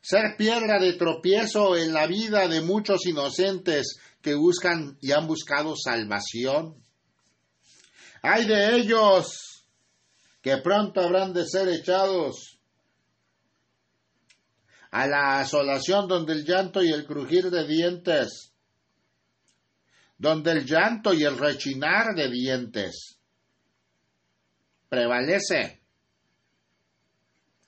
ser 0.00 0.36
piedra 0.36 0.78
de 0.78 0.92
tropiezo 0.92 1.76
en 1.76 1.92
la 1.92 2.06
vida 2.06 2.46
de 2.46 2.60
muchos 2.60 3.06
inocentes 3.06 3.98
que 4.20 4.34
buscan 4.34 4.98
y 5.00 5.12
han 5.12 5.26
buscado 5.26 5.74
salvación. 5.76 6.76
Hay 8.22 8.46
de 8.46 8.76
ellos 8.76 9.66
que 10.40 10.58
pronto 10.58 11.00
habrán 11.00 11.32
de 11.32 11.46
ser 11.46 11.68
echados 11.68 12.58
a 14.90 15.06
la 15.06 15.40
asolación 15.40 16.06
donde 16.06 16.34
el 16.34 16.44
llanto 16.44 16.82
y 16.82 16.92
el 16.92 17.04
crujir 17.04 17.50
de 17.50 17.66
dientes, 17.66 18.52
donde 20.18 20.52
el 20.52 20.64
llanto 20.64 21.12
y 21.12 21.24
el 21.24 21.36
rechinar 21.36 22.14
de 22.14 22.30
dientes 22.30 23.18
prevalece 24.94 25.82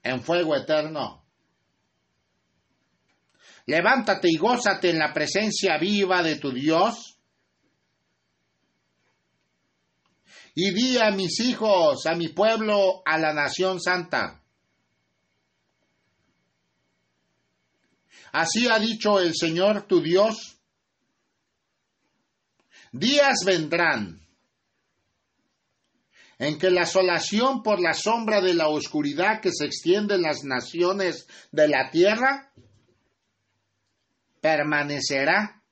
en 0.03 0.23
fuego 0.23 0.55
eterno. 0.55 1.25
Levántate 3.67 4.29
y 4.31 4.37
gózate 4.37 4.91
en 4.91 5.01
la 5.01 5.12
presencia 5.12 5.77
viva 5.77 6.23
de 6.23 6.37
tu 6.37 6.53
Dios 6.53 7.19
y 10.55 10.71
di 10.71 10.99
a 10.99 11.11
mis 11.11 11.41
hijos, 11.41 12.07
a 12.07 12.15
mi 12.15 12.29
pueblo, 12.29 13.03
a 13.05 13.19
la 13.19 13.35
nación 13.35 13.81
santa. 13.81 14.41
Así 18.31 18.69
ha 18.69 18.79
dicho 18.79 19.19
el 19.19 19.35
Señor 19.35 19.83
tu 19.89 20.01
Dios. 20.01 20.61
Días 22.93 23.39
vendrán 23.45 24.26
en 26.38 26.59
que 26.59 26.70
la 26.70 26.83
asolación 26.83 27.62
por 27.62 27.81
la 27.81 27.94
sombra 27.94 28.40
de 28.40 28.55
la 28.55 28.68
oscuridad 28.68 29.40
que 29.40 29.51
se 29.53 29.64
extiende 29.64 30.16
en 30.16 30.22
las 30.22 30.44
naciones 30.44 31.27
de 31.51 31.68
la 31.68 31.90
tierra 31.90 32.53
permanecerá. 34.40 35.62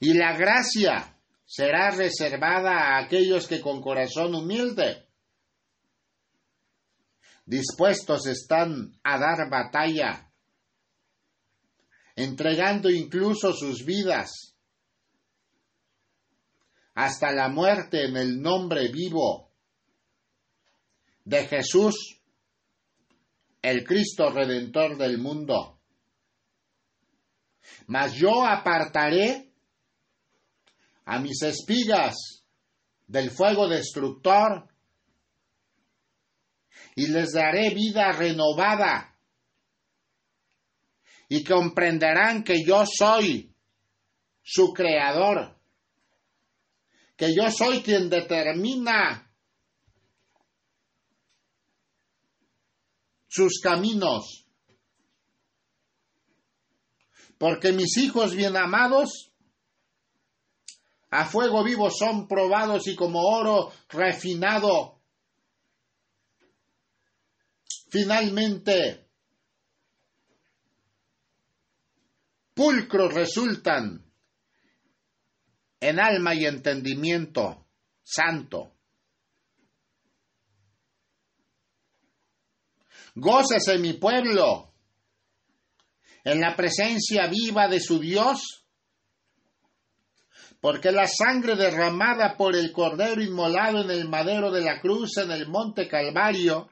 Y 0.00 0.14
la 0.14 0.36
gracia 0.36 1.18
será 1.44 1.90
reservada 1.90 2.72
a 2.72 2.98
aquellos 2.98 3.48
que 3.48 3.60
con 3.60 3.80
corazón 3.80 4.34
humilde 4.34 5.08
dispuestos 7.48 8.26
están 8.26 9.00
a 9.02 9.18
dar 9.18 9.48
batalla, 9.48 10.30
entregando 12.14 12.90
incluso 12.90 13.54
sus 13.54 13.86
vidas 13.86 14.47
hasta 16.98 17.30
la 17.30 17.48
muerte 17.48 18.06
en 18.06 18.16
el 18.16 18.42
nombre 18.42 18.88
vivo 18.88 19.52
de 21.24 21.46
Jesús, 21.46 22.20
el 23.62 23.84
Cristo 23.84 24.30
Redentor 24.30 24.96
del 24.98 25.18
mundo. 25.18 25.78
Mas 27.86 28.14
yo 28.14 28.44
apartaré 28.44 29.52
a 31.04 31.20
mis 31.20 31.40
espigas 31.42 32.16
del 33.06 33.30
fuego 33.30 33.68
destructor 33.68 34.68
y 36.96 37.06
les 37.06 37.30
daré 37.30 37.70
vida 37.74 38.10
renovada 38.10 39.16
y 41.28 41.44
comprenderán 41.44 42.42
que 42.42 42.64
yo 42.66 42.82
soy 42.84 43.54
su 44.42 44.72
creador, 44.72 45.57
que 47.18 47.34
yo 47.34 47.50
soy 47.50 47.82
quien 47.82 48.08
determina 48.08 49.30
sus 53.26 53.60
caminos. 53.60 54.46
Porque 57.36 57.72
mis 57.72 57.98
hijos 57.98 58.34
bien 58.34 58.56
amados 58.56 59.30
a 61.10 61.26
fuego 61.26 61.62
vivo 61.62 61.90
son 61.90 62.26
probados 62.26 62.86
y 62.86 62.96
como 62.96 63.20
oro 63.20 63.72
refinado 63.90 64.98
Finalmente, 67.90 69.08
pulcros 72.52 73.14
resultan 73.14 74.07
en 75.80 76.00
alma 76.00 76.34
y 76.34 76.46
entendimiento 76.46 77.66
santo. 78.02 78.72
Gócese 83.14 83.78
mi 83.78 83.94
pueblo 83.94 84.74
en 86.24 86.40
la 86.40 86.54
presencia 86.54 87.26
viva 87.28 87.68
de 87.68 87.80
su 87.80 87.98
Dios, 87.98 88.64
porque 90.60 90.92
la 90.92 91.06
sangre 91.06 91.56
derramada 91.56 92.36
por 92.36 92.54
el 92.54 92.72
Cordero 92.72 93.22
inmolado 93.22 93.82
en 93.82 93.90
el 93.90 94.08
madero 94.08 94.50
de 94.50 94.60
la 94.60 94.80
cruz 94.80 95.16
en 95.18 95.30
el 95.30 95.48
monte 95.48 95.88
Calvario 95.88 96.68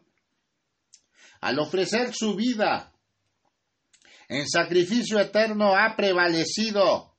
al 1.40 1.58
ofrecer 1.58 2.12
su 2.14 2.34
vida 2.34 2.92
en 4.28 4.48
sacrificio 4.48 5.20
eterno, 5.20 5.76
ha 5.76 5.94
prevalecido 5.94 7.15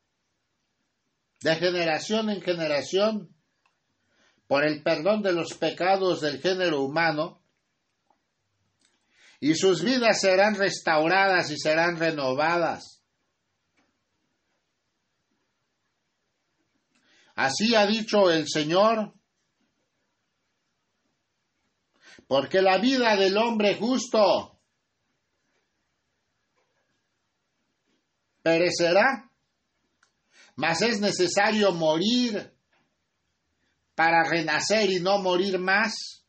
de 1.42 1.56
generación 1.56 2.30
en 2.30 2.42
generación 2.42 3.36
por 4.48 4.66
el 4.66 4.82
perdón 4.82 5.22
de 5.22 5.34
los 5.34 5.54
pecados 5.54 6.22
del 6.22 6.42
género 6.42 6.82
humano, 6.82 7.44
y 9.40 9.54
sus 9.54 9.84
vidas 9.84 10.22
serán 10.22 10.56
restauradas 10.56 11.52
y 11.52 11.58
serán 11.58 11.98
renovadas. 11.98 13.04
Así 17.36 17.76
ha 17.76 17.86
dicho 17.86 18.32
el 18.32 18.48
Señor 18.48 19.14
porque 22.28 22.62
la 22.62 22.78
vida 22.80 23.16
del 23.16 23.38
hombre 23.38 23.76
justo 23.76 24.60
perecerá, 28.42 29.27
mas 30.58 30.82
es 30.82 31.00
necesario 31.00 31.72
morir 31.72 32.52
para 33.96 34.24
renacer 34.30 34.92
y 34.92 35.00
no 35.00 35.20
morir 35.20 35.58
más. 35.58 36.26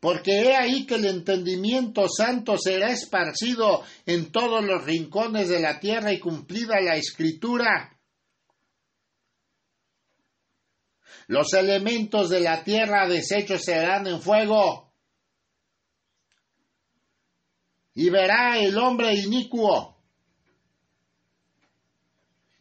Porque 0.00 0.40
he 0.40 0.56
ahí 0.56 0.86
que 0.86 0.94
el 0.94 1.04
entendimiento 1.06 2.08
santo 2.08 2.56
será 2.56 2.90
esparcido 2.90 3.84
en 4.06 4.32
todos 4.32 4.64
los 4.64 4.84
rincones 4.84 5.48
de 5.48 5.60
la 5.60 5.80
tierra 5.80 6.12
y 6.12 6.20
cumplida 6.20 6.80
la 6.80 6.96
escritura 6.96 7.92
Los 11.28 11.52
elementos 11.54 12.28
de 12.28 12.40
la 12.40 12.62
tierra 12.62 13.08
deshechos 13.08 13.62
serán 13.62 14.06
en 14.06 14.20
fuego. 14.20 14.91
Y 17.94 18.10
verá 18.10 18.58
el 18.58 18.76
hombre 18.78 19.14
inicuo 19.14 19.96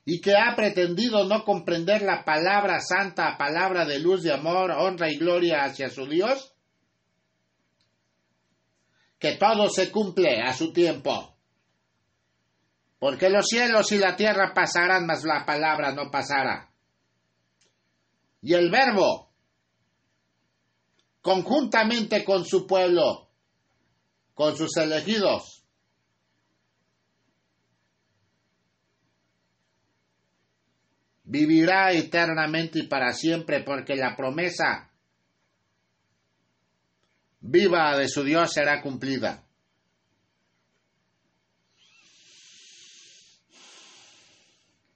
y 0.04 0.20
que 0.20 0.36
ha 0.36 0.56
pretendido 0.56 1.26
no 1.26 1.46
comprender 1.46 2.02
la 2.02 2.26
palabra 2.26 2.80
santa, 2.80 3.38
palabra 3.38 3.86
de 3.86 4.00
luz, 4.00 4.24
de 4.24 4.34
amor, 4.34 4.72
honra 4.72 5.10
y 5.10 5.18
gloria 5.18 5.64
hacia 5.64 5.90
su 5.90 6.08
Dios, 6.08 6.54
que 9.20 9.38
todo 9.38 9.70
se 9.70 9.92
cumple 9.92 10.42
a 10.42 10.54
su 10.54 10.74
tiempo. 10.74 11.38
Porque 13.00 13.30
los 13.30 13.48
cielos 13.48 13.92
y 13.92 14.00
la 14.00 14.16
tierra 14.16 14.54
pasarán, 14.54 15.06
mas 15.06 15.24
la 15.24 15.46
palabra 15.46 15.94
no 15.94 16.12
pasará 16.12 16.72
y 18.42 18.54
el 18.54 18.72
verbo, 18.72 19.30
conjuntamente 21.22 22.26
con 22.26 22.44
su 22.44 22.66
pueblo, 22.66 23.30
con 24.42 24.58
sus 24.58 24.76
elegidos, 24.78 25.64
vivirá 31.26 31.92
eternamente 31.92 32.80
y 32.80 32.88
para 32.88 33.14
siempre, 33.14 33.64
porque 33.64 33.96
la 33.96 34.16
promesa 34.16 34.90
viva 37.42 37.96
de 37.96 38.08
su 38.08 38.24
Dios 38.24 38.52
será 38.52 38.82
cumplida. 38.82 39.48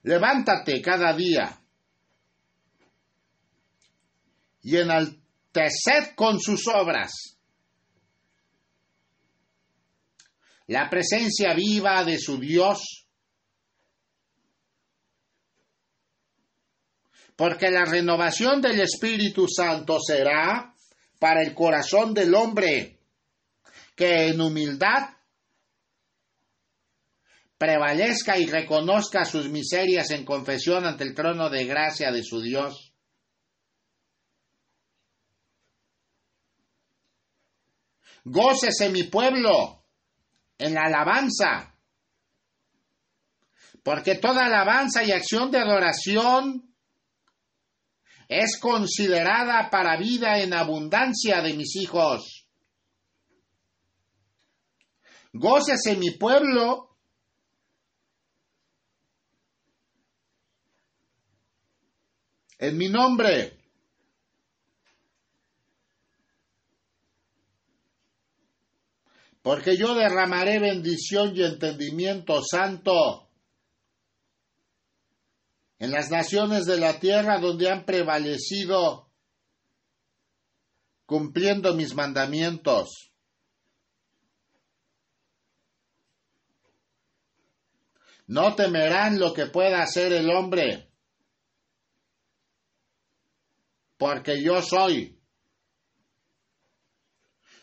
Levántate 0.02 0.82
cada 0.82 1.16
día 1.16 1.56
y 4.64 4.76
enalteced 4.76 6.16
con 6.16 6.40
sus 6.40 6.68
obras. 6.68 7.35
La 10.68 10.90
presencia 10.90 11.54
viva 11.54 12.04
de 12.04 12.18
su 12.18 12.40
Dios. 12.40 13.08
Porque 17.36 17.70
la 17.70 17.86
renovación 17.86 18.62
del 18.62 18.80
Espíritu 18.80 19.48
Santo 19.48 20.00
será 20.00 20.74
para 21.20 21.42
el 21.42 21.54
corazón 21.54 22.14
del 22.14 22.34
hombre 22.34 23.00
que 23.96 24.28
en 24.28 24.42
humildad 24.42 25.10
prevalezca 27.58 28.38
y 28.38 28.46
reconozca 28.46 29.26
sus 29.26 29.50
miserias 29.50 30.12
en 30.12 30.26
confesión 30.26 30.86
ante 30.86 31.04
el 31.04 31.14
trono 31.14 31.50
de 31.50 31.66
gracia 31.66 32.12
de 32.12 32.24
su 32.24 32.42
Dios 32.42 32.96
Gócese 38.26 38.90
mi 38.90 39.04
pueblo 39.04 39.85
en 40.58 40.74
la 40.74 40.84
alabanza. 40.84 41.76
Porque 43.84 44.16
toda 44.16 44.46
alabanza 44.46 45.04
y 45.04 45.12
acción 45.12 45.52
de 45.52 45.60
adoración 45.60 46.76
es 48.28 48.58
considerada 48.60 49.70
para 49.70 49.98
vida 49.98 50.40
en 50.40 50.54
abundancia 50.54 51.42
de 51.42 51.54
mis 51.54 51.76
hijos. 51.76 52.48
Gócese 55.34 55.98
mi 55.98 56.12
pueblo 56.12 56.98
en 62.58 62.78
mi 62.78 62.90
nombre. 62.90 63.65
Porque 69.46 69.78
yo 69.78 69.94
derramaré 69.94 70.58
bendición 70.58 71.36
y 71.36 71.44
entendimiento 71.44 72.42
santo 72.42 73.30
en 75.78 75.92
las 75.92 76.10
naciones 76.10 76.66
de 76.66 76.80
la 76.80 77.00
tierra 77.00 77.38
donde 77.40 77.70
han 77.70 77.86
prevalecido 77.86 79.12
cumpliendo 81.06 81.76
mis 81.76 81.94
mandamientos. 81.94 83.12
No 88.26 88.56
temerán 88.56 89.20
lo 89.20 89.32
que 89.32 89.46
pueda 89.46 89.84
hacer 89.84 90.12
el 90.12 90.28
hombre, 90.32 90.90
porque 93.96 94.42
yo 94.42 94.64
soy 94.64 95.22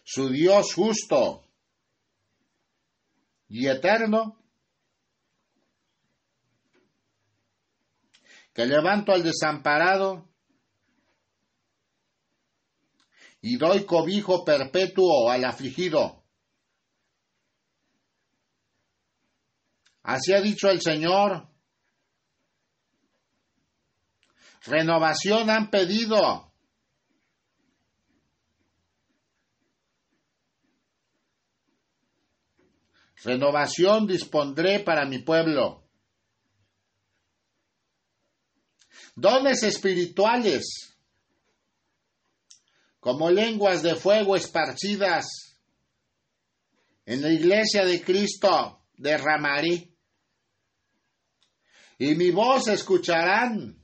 su 0.04 0.28
Dios 0.28 0.74
justo 0.74 1.41
y 3.54 3.68
eterno, 3.68 4.42
que 8.54 8.64
levanto 8.64 9.12
al 9.12 9.22
desamparado 9.22 10.26
y 13.42 13.58
doy 13.58 13.84
cobijo 13.84 14.42
perpetuo 14.42 15.30
al 15.30 15.44
afligido. 15.44 16.24
Así 20.02 20.32
ha 20.32 20.40
dicho 20.40 20.70
el 20.70 20.80
Señor. 20.80 21.46
Renovación 24.64 25.50
han 25.50 25.70
pedido. 25.70 26.51
Renovación 33.24 34.06
dispondré 34.06 34.80
para 34.80 35.04
mi 35.06 35.18
pueblo. 35.20 35.84
Dones 39.14 39.62
espirituales, 39.62 40.96
como 42.98 43.30
lenguas 43.30 43.82
de 43.82 43.94
fuego 43.94 44.36
esparcidas 44.36 45.26
en 47.04 47.20
la 47.20 47.30
iglesia 47.30 47.84
de 47.84 48.02
Cristo, 48.02 48.84
derramaré 48.94 49.92
y 51.98 52.14
mi 52.14 52.30
voz 52.30 52.68
escucharán. 52.68 53.81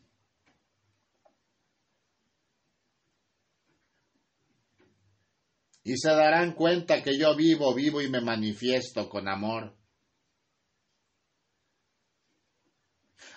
Y 5.88 5.96
se 5.96 6.10
darán 6.10 6.52
cuenta 6.52 7.02
que 7.02 7.18
yo 7.18 7.34
vivo, 7.34 7.72
vivo 7.72 8.02
y 8.02 8.10
me 8.10 8.20
manifiesto 8.20 9.08
con 9.08 9.26
amor. 9.26 9.74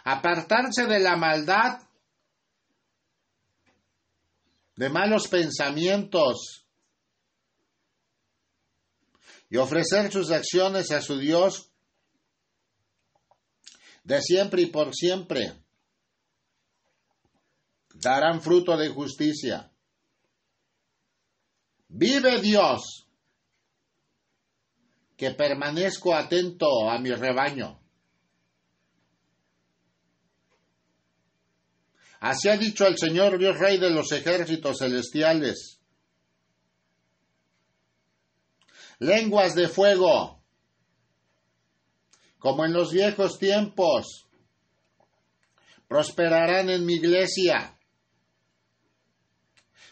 Apartarse 0.03 0.85
de 0.85 0.99
la 0.99 1.15
maldad, 1.15 1.79
de 4.75 4.89
malos 4.89 5.29
pensamientos 5.29 6.67
y 9.49 9.55
ofrecer 9.55 10.11
sus 10.11 10.29
acciones 10.29 10.91
a 10.91 11.01
su 11.01 11.17
Dios 11.19 11.71
de 14.03 14.21
siempre 14.21 14.63
y 14.63 14.65
por 14.65 14.93
siempre. 14.93 15.53
Darán 17.93 18.41
fruto 18.41 18.75
de 18.75 18.89
justicia. 18.89 19.70
Vive 21.93 22.39
Dios, 22.41 23.05
que 25.17 25.31
permanezco 25.31 26.15
atento 26.15 26.89
a 26.89 26.97
mi 26.99 27.11
rebaño. 27.11 27.79
Así 32.21 32.49
ha 32.49 32.57
dicho 32.57 32.87
el 32.87 32.97
Señor 32.97 33.37
Dios 33.37 33.57
Rey 33.59 33.77
de 33.77 33.89
los 33.89 34.11
ejércitos 34.11 34.77
celestiales. 34.79 35.79
Lenguas 38.99 39.53
de 39.53 39.67
fuego 39.67 40.41
como 42.41 42.65
en 42.65 42.73
los 42.73 42.91
viejos 42.91 43.37
tiempos. 43.37 44.27
Prosperarán 45.87 46.69
en 46.69 46.85
mi 46.85 46.93
iglesia, 46.93 47.77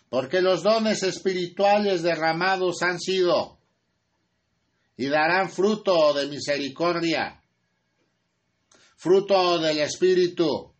porque 0.10 0.41
los 0.41 0.63
dones 0.63 1.04
espirituales 1.04 2.02
derramados 2.02 2.82
han 2.82 3.00
sido 3.00 3.60
y 4.98 5.08
darán 5.08 5.50
fruto 5.50 6.13
de 6.13 6.28
misericordia, 6.28 7.41
fruto 8.98 9.60
del 9.60 9.80
Espíritu, 9.80 10.74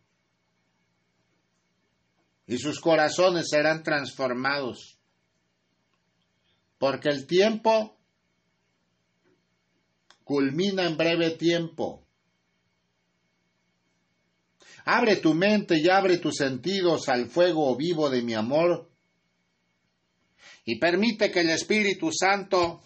y 2.46 2.58
sus 2.58 2.80
corazones 2.80 3.46
serán 3.48 3.84
transformados, 3.84 4.98
porque 6.76 7.08
el 7.08 7.26
tiempo 7.26 7.96
culmina 10.24 10.84
en 10.84 10.96
breve 10.96 11.30
tiempo. 11.30 12.04
Abre 14.84 15.16
tu 15.16 15.34
mente 15.34 15.78
y 15.78 15.88
abre 15.88 16.18
tus 16.18 16.36
sentidos 16.36 17.08
al 17.08 17.26
fuego 17.26 17.76
vivo 17.76 18.10
de 18.10 18.22
mi 18.22 18.34
amor 18.34 18.90
y 20.64 20.78
permite 20.78 21.30
que 21.30 21.40
el 21.40 21.50
Espíritu 21.50 22.10
Santo 22.12 22.82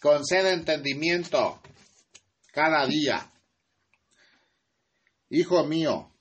conceda 0.00 0.52
entendimiento 0.52 1.60
cada 2.52 2.86
día. 2.86 3.30
Hijo 5.30 5.64
mío, 5.64 6.12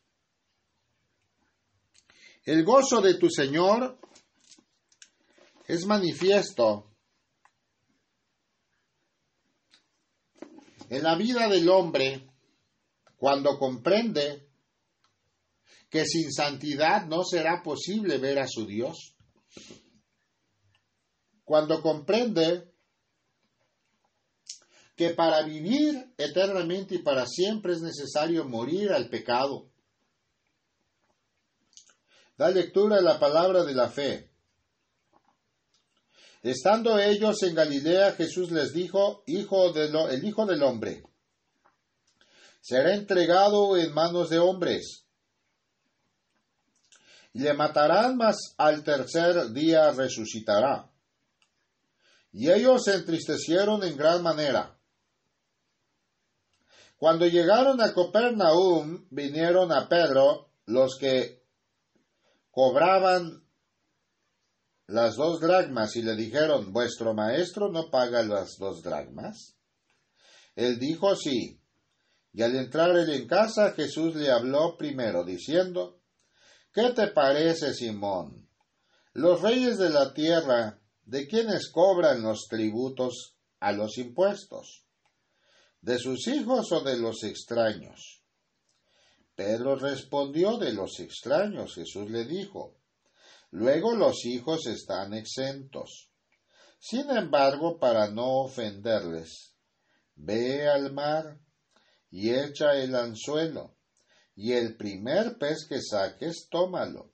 el 2.43 2.63
gozo 2.63 3.01
de 3.01 3.15
tu 3.15 3.29
Señor 3.29 3.99
es 5.67 5.85
manifiesto 5.85 6.95
En 10.89 11.01
la 11.01 11.15
vida 11.15 11.47
del 11.49 11.67
hombre, 11.69 12.29
cuando 13.17 13.57
comprende 13.57 14.44
que 15.95 16.05
sin 16.05 16.29
santidad 16.29 17.05
no 17.05 17.23
será 17.23 17.63
posible 17.63 18.17
ver 18.17 18.37
a 18.39 18.49
su 18.49 18.65
Dios, 18.65 19.15
cuando 21.45 21.81
comprende 21.81 22.69
que 24.97 25.11
para 25.11 25.41
vivir 25.43 26.13
eternamente 26.17 26.95
y 26.95 26.97
para 26.97 27.25
siempre 27.25 27.71
es 27.71 27.81
necesario 27.81 28.43
morir 28.43 28.91
al 28.91 29.07
pecado. 29.07 29.71
Da 32.37 32.49
lectura 32.49 32.97
a 32.97 33.01
la 33.01 33.17
palabra 33.17 33.63
de 33.63 33.73
la 33.73 33.89
fe. 33.89 34.29
Estando 36.43 36.99
ellos 36.99 37.41
en 37.43 37.55
Galilea, 37.55 38.11
Jesús 38.15 38.51
les 38.51 38.73
dijo, 38.73 39.23
hijo 39.27 39.71
de 39.71 39.85
el 39.85 40.25
Hijo 40.25 40.45
del 40.45 40.61
Hombre 40.61 41.03
será 42.59 42.93
entregado 42.95 43.77
en 43.77 43.93
manos 43.93 44.29
de 44.29 44.39
hombres. 44.39 45.04
Le 47.35 47.53
matarán, 47.53 48.15
mas 48.15 48.55
al 48.57 48.81
tercer 48.81 49.51
día 49.51 49.91
resucitará. 49.91 50.89
Y 52.31 52.49
ellos 52.49 52.85
se 52.85 52.95
entristecieron 52.95 53.83
en 53.83 53.97
gran 53.97 54.23
manera. 54.23 54.77
Cuando 56.95 57.27
llegaron 57.27 57.81
a 57.81 57.93
Copernaum, 57.93 59.05
vinieron 59.09 59.73
a 59.73 59.89
Pedro 59.89 60.53
los 60.65 60.97
que 60.97 61.43
cobraban 62.51 63.43
las 64.87 65.15
dos 65.15 65.41
dragmas 65.41 65.93
y 65.97 66.03
le 66.03 66.15
dijeron, 66.15 66.71
¿vuestro 66.71 67.13
maestro 67.13 67.69
no 67.69 67.89
paga 67.91 68.23
las 68.23 68.57
dos 68.57 68.81
dragmas? 68.81 69.57
Él 70.55 70.79
dijo 70.79 71.17
sí. 71.17 71.59
Y 72.31 72.43
al 72.43 72.55
entrar 72.55 72.95
él 72.95 73.09
en 73.09 73.27
casa, 73.27 73.73
Jesús 73.73 74.15
le 74.15 74.31
habló 74.31 74.77
primero, 74.77 75.25
diciendo, 75.25 75.94
¿Qué 76.75 76.91
te 76.91 77.07
parece, 77.07 77.73
Simón? 77.73 78.49
Los 79.13 79.41
reyes 79.41 79.77
de 79.77 79.89
la 79.89 80.13
tierra, 80.13 80.81
¿de 81.05 81.25
quiénes 81.25 81.71
cobran 81.71 82.21
los 82.21 82.47
tributos 82.49 83.37
a 83.61 83.71
los 83.71 83.97
impuestos? 83.97 84.85
¿De 85.79 85.97
sus 85.97 86.27
hijos 86.27 86.73
o 86.73 86.81
de 86.81 86.97
los 86.97 87.23
extraños? 87.23 88.25
Pedro 89.35 89.77
respondió 89.77 90.57
de 90.57 90.73
los 90.73 90.99
extraños. 90.99 91.75
Jesús 91.75 92.09
le 92.11 92.25
dijo, 92.25 92.75
Luego 93.51 93.95
los 93.95 94.25
hijos 94.25 94.67
están 94.67 95.13
exentos. 95.13 96.11
Sin 96.77 97.09
embargo, 97.09 97.79
para 97.79 98.11
no 98.11 98.41
ofenderles, 98.41 99.55
ve 100.15 100.67
al 100.67 100.91
mar 100.91 101.39
y 102.11 102.31
echa 102.31 102.73
el 102.75 102.95
anzuelo 102.95 103.74
y 104.35 104.51
el 104.53 104.75
primer 104.75 105.37
pez 105.37 105.65
que 105.67 105.81
saques, 105.81 106.47
tómalo. 106.49 107.13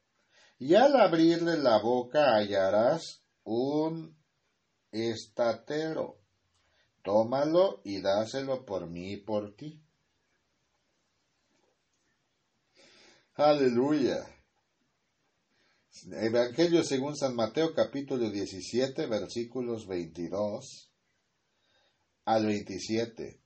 Y 0.58 0.76
al 0.76 0.96
abrirle 0.96 1.58
la 1.58 1.80
boca 1.80 2.36
hallarás 2.36 3.24
un 3.44 4.18
estatero. 4.92 6.20
Tómalo 7.04 7.82
y 7.84 8.02
dáselo 8.02 8.66
por 8.66 8.88
mí 8.88 9.14
y 9.14 9.18
por 9.18 9.56
ti. 9.56 9.82
Aleluya. 13.36 14.28
Evangelio 16.12 16.84
según 16.84 17.16
San 17.16 17.36
Mateo 17.36 17.74
capítulo 17.74 18.30
17 18.30 19.06
versículos 19.08 19.88
22 19.88 20.92
al 22.26 22.46
27. 22.46 23.41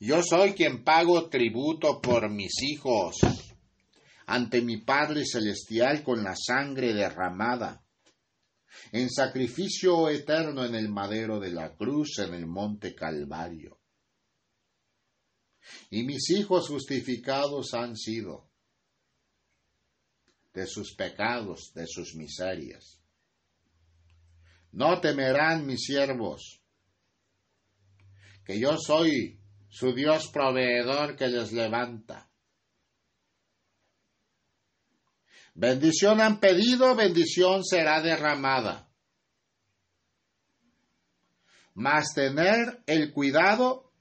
Yo 0.00 0.22
soy 0.22 0.52
quien 0.52 0.84
pago 0.84 1.28
tributo 1.28 2.00
por 2.00 2.30
mis 2.30 2.62
hijos 2.62 3.16
ante 4.26 4.60
mi 4.62 4.76
Padre 4.76 5.24
Celestial 5.26 6.04
con 6.04 6.22
la 6.22 6.36
sangre 6.36 6.92
derramada, 6.92 7.84
en 8.92 9.10
sacrificio 9.10 10.08
eterno 10.08 10.64
en 10.64 10.76
el 10.76 10.88
madero 10.88 11.40
de 11.40 11.50
la 11.50 11.74
cruz 11.74 12.18
en 12.18 12.34
el 12.34 12.46
monte 12.46 12.94
Calvario. 12.94 13.80
Y 15.90 16.04
mis 16.04 16.30
hijos 16.30 16.68
justificados 16.68 17.74
han 17.74 17.96
sido 17.96 18.48
de 20.54 20.66
sus 20.66 20.94
pecados, 20.94 21.72
de 21.74 21.86
sus 21.88 22.14
miserias. 22.14 23.00
No 24.70 25.00
temerán 25.00 25.66
mis 25.66 25.84
siervos, 25.84 26.62
que 28.44 28.60
yo 28.60 28.76
soy 28.78 29.40
su 29.68 29.92
Dios 29.92 30.28
proveedor 30.32 31.16
que 31.16 31.28
les 31.28 31.52
levanta. 31.52 32.28
Bendición 35.54 36.20
han 36.20 36.40
pedido, 36.40 36.94
bendición 36.94 37.64
será 37.64 38.00
derramada. 38.00 38.88
Mas 41.74 42.14
tener 42.14 42.82
el 42.86 43.12
cuidado 43.12 43.92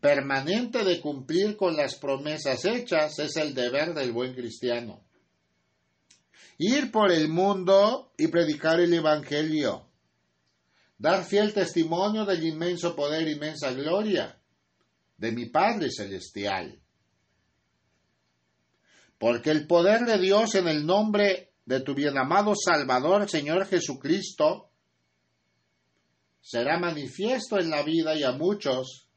permanente 0.00 0.84
de 0.84 1.00
cumplir 1.00 1.56
con 1.56 1.76
las 1.76 1.96
promesas 1.96 2.64
hechas 2.64 3.18
es 3.18 3.36
el 3.36 3.54
deber 3.54 3.94
del 3.94 4.12
buen 4.12 4.34
cristiano. 4.34 5.04
Ir 6.58 6.90
por 6.90 7.12
el 7.12 7.28
mundo 7.28 8.12
y 8.16 8.28
predicar 8.28 8.80
el 8.80 8.92
Evangelio 8.94 9.91
dar 11.02 11.24
fiel 11.24 11.52
testimonio 11.52 12.24
del 12.24 12.44
inmenso 12.44 12.94
poder, 12.94 13.26
inmensa 13.26 13.72
gloria 13.72 14.38
de 15.16 15.32
mi 15.32 15.46
Padre 15.46 15.90
Celestial. 15.90 16.80
Porque 19.18 19.50
el 19.50 19.66
poder 19.66 20.02
de 20.06 20.18
Dios 20.18 20.54
en 20.54 20.68
el 20.68 20.86
nombre 20.86 21.54
de 21.64 21.80
tu 21.80 21.94
bien 21.94 22.16
amado 22.16 22.54
Salvador, 22.54 23.28
Señor 23.28 23.66
Jesucristo, 23.66 24.70
será 26.40 26.78
manifiesto 26.78 27.58
en 27.58 27.70
la 27.70 27.82
vida 27.82 28.14
y 28.14 28.22
a 28.22 28.30
muchos 28.30 29.08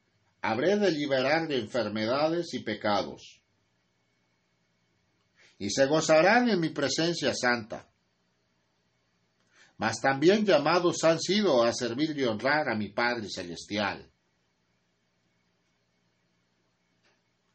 habré 0.41 0.77
de 0.77 0.89
liberar 0.89 1.47
de 1.47 1.59
enfermedades 1.59 2.51
y 2.55 2.63
pecados. 2.63 3.41
Y 5.59 5.69
se 5.69 5.85
gozarán 5.85 6.49
en 6.49 6.59
mi 6.59 6.69
presencia 6.69 7.31
santa 7.35 7.87
mas 9.77 9.99
también 9.99 10.45
llamados 10.45 11.03
han 11.03 11.19
sido 11.19 11.63
a 11.63 11.73
servir 11.73 12.17
y 12.17 12.23
honrar 12.23 12.69
a 12.69 12.75
mi 12.75 12.89
Padre 12.89 13.27
Celestial. 13.29 14.09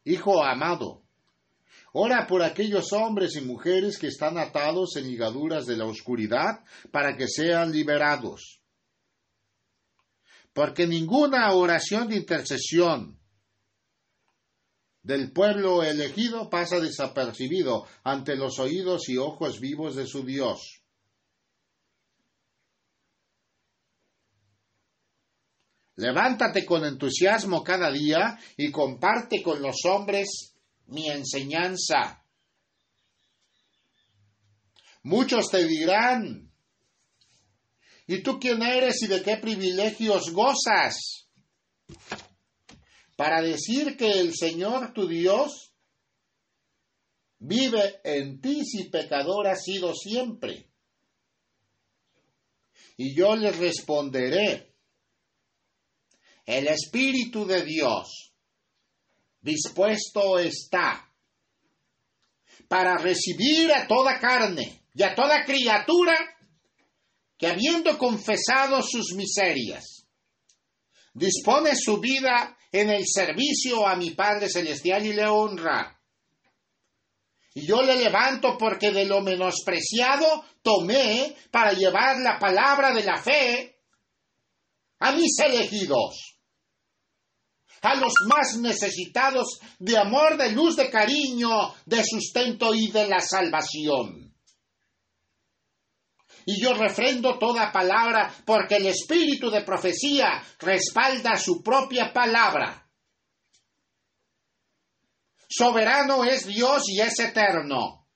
Hijo 0.03 0.43
amado, 0.43 1.03
ora 1.93 2.25
por 2.27 2.43
aquellos 2.43 2.91
hombres 2.93 3.35
y 3.35 3.41
mujeres 3.41 3.97
que 3.97 4.07
están 4.07 4.37
atados 4.37 4.95
en 4.95 5.07
ligaduras 5.07 5.65
de 5.65 5.77
la 5.77 5.85
oscuridad 5.85 6.63
para 6.91 7.15
que 7.15 7.27
sean 7.27 7.71
liberados. 7.71 8.61
Porque 10.53 10.85
ninguna 10.85 11.53
oración 11.53 12.07
de 12.09 12.17
intercesión 12.17 13.19
del 15.03 15.31
pueblo 15.31 15.81
elegido 15.81 16.49
pasa 16.49 16.79
desapercibido 16.79 17.87
ante 18.03 18.35
los 18.35 18.59
oídos 18.59 19.09
y 19.09 19.17
ojos 19.17 19.59
vivos 19.59 19.95
de 19.95 20.05
su 20.05 20.23
Dios. 20.23 20.80
Levántate 25.95 26.65
con 26.65 26.85
entusiasmo 26.85 27.63
cada 27.63 27.91
día 27.91 28.39
y 28.57 28.71
comparte 28.71 29.43
con 29.43 29.61
los 29.61 29.77
hombres 29.85 30.55
mi 30.87 31.09
enseñanza. 31.09 32.25
Muchos 35.03 35.49
te 35.49 35.65
dirán, 35.65 36.51
¿y 38.07 38.21
tú 38.21 38.39
quién 38.39 38.61
eres 38.61 39.01
y 39.01 39.07
de 39.07 39.21
qué 39.21 39.37
privilegios 39.37 40.31
gozas? 40.31 41.27
Para 43.15 43.41
decir 43.41 43.97
que 43.97 44.19
el 44.19 44.33
Señor 44.35 44.93
tu 44.93 45.07
Dios 45.07 45.73
vive 47.39 47.99
en 48.03 48.39
ti 48.39 48.63
si 48.63 48.89
pecador 48.89 49.47
has 49.47 49.63
sido 49.63 49.93
siempre. 49.95 50.69
Y 52.97 53.15
yo 53.15 53.35
les 53.35 53.57
responderé, 53.57 54.70
el 56.45 56.67
Espíritu 56.67 57.45
de 57.45 57.63
Dios 57.63 58.33
dispuesto 59.41 60.39
está 60.39 61.07
para 62.67 62.97
recibir 62.97 63.73
a 63.73 63.87
toda 63.87 64.19
carne 64.19 64.83
y 64.93 65.03
a 65.03 65.15
toda 65.15 65.43
criatura 65.43 66.15
que 67.37 67.47
habiendo 67.47 67.97
confesado 67.97 68.81
sus 68.83 69.13
miserias, 69.15 70.05
dispone 71.13 71.71
su 71.75 71.99
vida 71.99 72.55
en 72.71 72.89
el 72.91 73.03
servicio 73.05 73.87
a 73.87 73.95
mi 73.95 74.11
Padre 74.11 74.47
Celestial 74.47 75.05
y 75.05 75.13
le 75.13 75.25
honra. 75.25 75.99
Y 77.53 77.65
yo 77.65 77.81
le 77.81 77.95
levanto 77.95 78.57
porque 78.57 78.91
de 78.91 79.05
lo 79.05 79.21
menospreciado 79.21 80.45
tomé 80.61 81.35
para 81.49 81.73
llevar 81.73 82.19
la 82.19 82.39
palabra 82.39 82.93
de 82.93 83.03
la 83.03 83.21
fe 83.21 83.80
a 85.01 85.11
mis 85.13 85.37
elegidos, 85.39 86.37
a 87.81 87.95
los 87.95 88.13
más 88.27 88.57
necesitados 88.57 89.59
de 89.79 89.97
amor, 89.97 90.37
de 90.37 90.51
luz, 90.51 90.75
de 90.75 90.91
cariño, 90.91 91.73
de 91.85 92.03
sustento 92.03 92.73
y 92.75 92.91
de 92.91 93.07
la 93.07 93.19
salvación. 93.19 94.31
Y 96.45 96.61
yo 96.61 96.73
refrendo 96.75 97.39
toda 97.39 97.71
palabra 97.71 98.31
porque 98.45 98.75
el 98.75 98.87
espíritu 98.87 99.49
de 99.49 99.61
profecía 99.61 100.43
respalda 100.59 101.35
su 101.35 101.63
propia 101.63 102.13
palabra. 102.13 102.87
Soberano 105.49 106.23
es 106.23 106.45
Dios 106.45 106.83
y 106.89 107.01
es 107.01 107.19
eterno. 107.19 108.07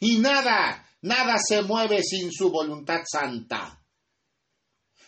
Y 0.00 0.18
nada, 0.18 0.86
nada 1.02 1.36
se 1.38 1.62
mueve 1.62 2.02
sin 2.02 2.32
su 2.32 2.50
voluntad 2.50 3.02
santa 3.04 3.82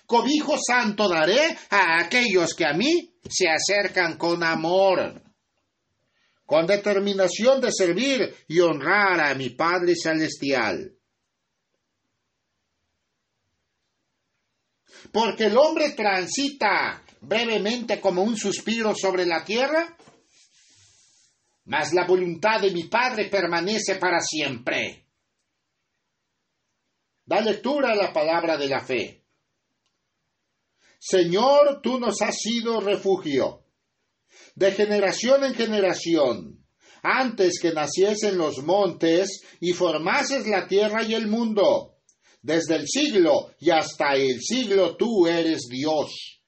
cobijo 0.09 0.57
santo 0.57 1.07
daré 1.07 1.55
a 1.69 2.01
aquellos 2.01 2.55
que 2.55 2.65
a 2.65 2.73
mí 2.73 3.21
se 3.29 3.47
acercan 3.47 4.17
con 4.17 4.43
amor, 4.43 5.23
con 6.47 6.67
determinación 6.67 7.61
de 7.61 7.71
servir 7.71 8.35
y 8.49 8.59
honrar 8.59 9.21
a 9.21 9.35
mi 9.35 9.51
Padre 9.51 9.93
Celestial. 9.95 10.97
Porque 15.13 15.45
el 15.45 15.59
hombre 15.59 15.91
transita 15.91 17.05
brevemente 17.21 18.01
como 18.01 18.23
un 18.23 18.35
suspiro 18.35 18.95
sobre 18.95 19.27
la 19.27 19.45
tierra, 19.45 19.95
mas 21.67 21.93
la 21.93 22.07
voluntad 22.07 22.63
de 22.63 22.71
mi 22.71 22.85
Padre 22.85 23.27
permanece 23.27 23.97
para 23.97 24.21
siempre. 24.21 25.05
Da 27.27 27.43
lectura 27.43 27.93
a 27.93 27.95
la 27.95 28.11
palabra 28.11 28.57
de 28.57 28.69
la 28.69 28.81
fe. 28.81 29.28
Señor, 30.99 31.81
tú 31.83 31.99
nos 31.99 32.21
has 32.23 32.37
sido 32.39 32.81
refugio. 32.81 33.65
De 34.55 34.73
generación 34.73 35.45
en 35.45 35.55
generación, 35.55 36.67
antes 37.03 37.61
que 37.61 37.73
naciesen 37.73 38.37
los 38.37 38.59
montes 38.59 39.43
y 39.61 39.73
formases 39.73 40.47
la 40.47 40.67
tierra 40.67 41.05
y 41.05 41.15
el 41.15 41.29
mundo, 41.29 41.99
desde 42.43 42.77
el 42.77 42.87
siglo 42.89 43.53
y 43.61 43.71
hasta 43.71 44.15
el 44.15 44.41
siglo 44.41 44.97
tú 44.97 45.27
eres 45.27 45.69
Dios. 45.71 46.41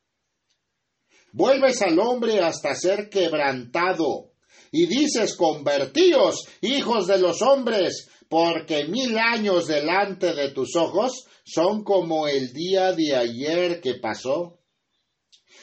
Vuelves 1.32 1.80
al 1.82 1.98
hombre 2.00 2.40
hasta 2.40 2.74
ser 2.74 3.08
quebrantado, 3.08 4.32
y 4.72 4.86
dices, 4.86 5.34
convertíos, 5.34 6.44
hijos 6.60 7.06
de 7.06 7.18
los 7.18 7.42
hombres, 7.42 8.08
porque 8.30 8.84
mil 8.84 9.18
años 9.18 9.66
delante 9.66 10.32
de 10.34 10.52
tus 10.52 10.76
ojos 10.76 11.26
son 11.44 11.82
como 11.82 12.28
el 12.28 12.52
día 12.52 12.92
de 12.92 13.16
ayer 13.16 13.80
que 13.80 13.94
pasó. 13.94 14.56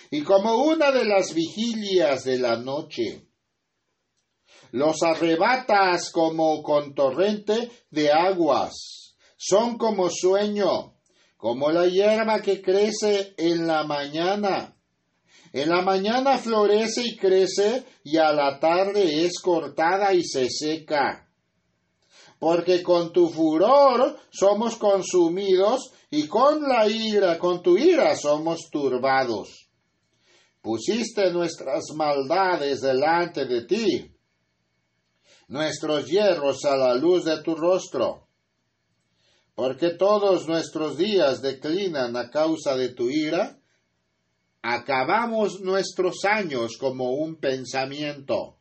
y 0.10 0.22
como 0.22 0.56
una 0.64 0.92
de 0.92 1.04
las 1.04 1.34
vigilias 1.34 2.24
de 2.24 2.40
la 2.40 2.56
noche. 2.58 3.28
Los 4.72 5.04
arrebatas 5.04 6.12
como 6.12 6.62
con 6.64 6.94
torrente 6.94 7.70
de 7.90 8.12
aguas, 8.12 9.18
son 9.38 9.78
como 9.78 10.10
sueño, 10.10 10.96
como 11.36 11.72
la 11.72 11.88
hierba 11.88 12.42
que 12.42 12.62
crece 12.62 13.34
en 13.38 13.68
la 13.68 13.84
mañana. 13.84 14.78
En 15.52 15.70
la 15.70 15.82
mañana 15.82 16.38
florece 16.38 17.02
y 17.06 17.18
crece, 17.18 17.84
y 18.04 18.18
a 18.18 18.32
la 18.32 18.60
tarde 18.60 19.26
es 19.26 19.40
cortada 19.42 20.14
y 20.14 20.24
se 20.24 20.50
seca. 20.50 21.27
Porque 22.40 22.84
con 22.84 23.12
tu 23.12 23.30
furor 23.30 24.18
somos 24.30 24.76
consumidos, 24.76 25.92
y 26.10 26.28
con 26.28 26.62
la 26.62 26.88
ira, 26.88 27.38
con 27.38 27.62
tu 27.62 27.78
ira 27.78 28.16
somos 28.16 28.70
turbados. 28.72 29.70
Pusiste 30.62 31.32
nuestras 31.32 31.84
maldades 31.96 32.82
delante 32.82 33.46
de 33.46 33.66
ti, 33.66 34.12
nuestros 35.48 36.06
hierros 36.08 36.64
a 36.66 36.78
la 36.78 36.94
luz 36.96 37.26
de 37.26 37.42
tu 37.42 37.56
rostro 37.56 38.28
porque 39.58 39.90
todos 39.96 40.48
nuestros 40.48 40.98
días 40.98 41.42
declinan 41.42 42.16
a 42.16 42.30
causa 42.30 42.76
de 42.76 42.90
tu 42.90 43.10
ira, 43.10 43.58
acabamos 44.62 45.62
nuestros 45.62 46.26
años 46.26 46.78
como 46.80 47.14
un 47.14 47.38
pensamiento. 47.38 48.60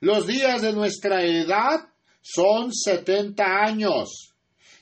Los 0.00 0.26
días 0.26 0.62
de 0.62 0.72
nuestra 0.72 1.22
edad 1.22 1.89
son 2.20 2.72
setenta 2.72 3.64
años, 3.64 4.34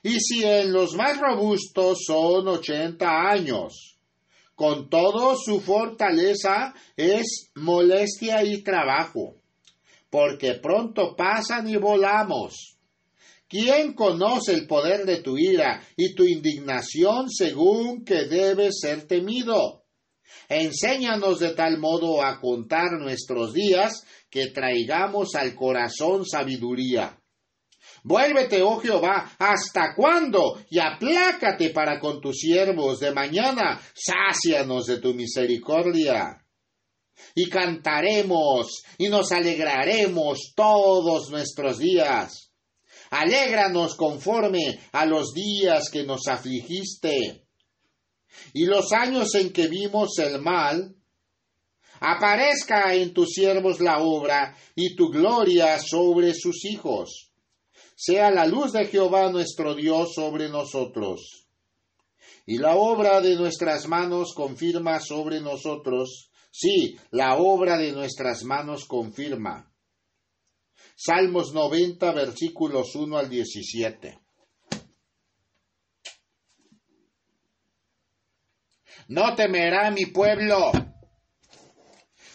y 0.02 0.20
si 0.20 0.44
en 0.44 0.72
los 0.72 0.94
más 0.94 1.18
robustos 1.18 1.98
son 2.06 2.48
ochenta 2.48 3.30
años. 3.30 3.96
Con 4.54 4.88
todo 4.90 5.36
su 5.36 5.60
fortaleza 5.60 6.74
es 6.96 7.50
molestia 7.54 8.42
y 8.42 8.62
trabajo, 8.62 9.36
porque 10.10 10.54
pronto 10.54 11.14
pasan 11.16 11.68
y 11.68 11.76
volamos 11.76 12.78
¿Quién 13.48 13.94
conoce 13.94 14.52
el 14.52 14.66
poder 14.66 15.06
de 15.06 15.22
tu 15.22 15.38
ira 15.38 15.82
y 15.96 16.14
tu 16.14 16.24
indignación 16.24 17.30
según 17.30 18.04
que 18.04 18.26
debe 18.26 18.68
ser 18.70 19.06
temido? 19.06 19.84
Enséñanos 20.50 21.38
de 21.38 21.54
tal 21.54 21.78
modo 21.78 22.22
a 22.22 22.40
contar 22.40 22.92
nuestros 23.00 23.54
días 23.54 24.04
que 24.28 24.48
traigamos 24.48 25.34
al 25.34 25.54
corazón 25.54 26.26
sabiduría. 26.26 27.17
Vuélvete, 28.04 28.62
oh 28.62 28.78
Jehová, 28.78 29.32
¿hasta 29.38 29.94
cuándo? 29.94 30.60
Y 30.70 30.78
aplácate 30.78 31.70
para 31.70 31.98
con 31.98 32.20
tus 32.20 32.38
siervos 32.38 33.00
de 33.00 33.12
mañana, 33.12 33.80
sácianos 33.94 34.86
de 34.86 34.98
tu 34.98 35.14
misericordia. 35.14 36.44
Y 37.34 37.48
cantaremos 37.48 38.82
y 38.96 39.08
nos 39.08 39.32
alegraremos 39.32 40.52
todos 40.54 41.30
nuestros 41.30 41.78
días 41.78 42.48
alégranos 43.10 43.94
conforme 43.94 44.80
a 44.92 45.06
los 45.06 45.32
días 45.32 45.90
que 45.90 46.04
nos 46.04 46.26
afligiste. 46.28 47.46
Y 48.52 48.66
los 48.66 48.92
años 48.92 49.34
en 49.34 49.52
que 49.52 49.68
vimos 49.68 50.18
el 50.18 50.40
mal, 50.40 50.94
aparezca 52.00 52.94
en 52.94 53.12
tus 53.12 53.30
siervos 53.30 53.80
la 53.80 53.98
obra 53.98 54.56
y 54.74 54.94
tu 54.94 55.08
gloria 55.08 55.78
sobre 55.78 56.34
sus 56.34 56.64
hijos. 56.64 57.27
Sea 58.00 58.30
la 58.30 58.46
luz 58.46 58.70
de 58.70 58.86
Jehová 58.86 59.28
nuestro 59.32 59.74
Dios 59.74 60.14
sobre 60.14 60.48
nosotros. 60.48 61.48
Y 62.46 62.58
la 62.58 62.76
obra 62.76 63.20
de 63.20 63.34
nuestras 63.34 63.88
manos 63.88 64.34
confirma 64.34 65.00
sobre 65.00 65.40
nosotros. 65.40 66.30
Sí, 66.52 66.96
la 67.10 67.36
obra 67.38 67.76
de 67.76 67.90
nuestras 67.90 68.44
manos 68.44 68.84
confirma. 68.84 69.74
Salmos 70.94 71.52
90, 71.52 72.12
versículos 72.12 72.94
1 72.94 73.18
al 73.18 73.28
17. 73.28 74.16
No 79.08 79.34
temerá 79.34 79.90
mi 79.90 80.06
pueblo, 80.06 80.70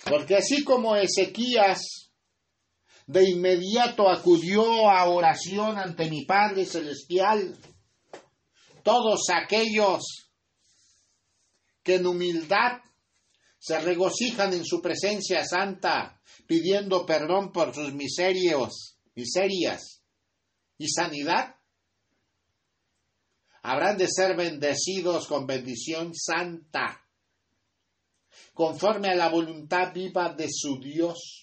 porque 0.09 0.35
así 0.35 0.65
como 0.65 0.97
Ezequías 0.97 2.02
de 3.07 3.29
inmediato 3.29 4.09
acudió 4.09 4.89
a 4.89 5.05
oración 5.09 5.77
ante 5.77 6.09
mi 6.09 6.25
Padre 6.25 6.65
Celestial, 6.65 7.57
todos 8.83 9.29
aquellos 9.29 10.31
que 11.83 11.95
en 11.95 12.05
humildad 12.05 12.81
se 13.59 13.79
regocijan 13.79 14.53
en 14.53 14.65
su 14.65 14.81
presencia 14.81 15.45
santa, 15.45 16.21
pidiendo 16.45 17.05
perdón 17.05 17.51
por 17.51 17.73
sus 17.73 17.93
miserios, 17.93 18.97
miserias 19.15 20.03
y 20.77 20.89
sanidad, 20.89 21.55
habrán 23.61 23.97
de 23.97 24.07
ser 24.09 24.35
bendecidos 24.35 25.27
con 25.27 25.47
bendición 25.47 26.13
santa, 26.13 27.07
conforme 28.53 29.09
a 29.09 29.15
la 29.15 29.29
voluntad 29.29 29.93
viva 29.93 30.33
de 30.33 30.47
su 30.51 30.79
Dios. 30.79 31.42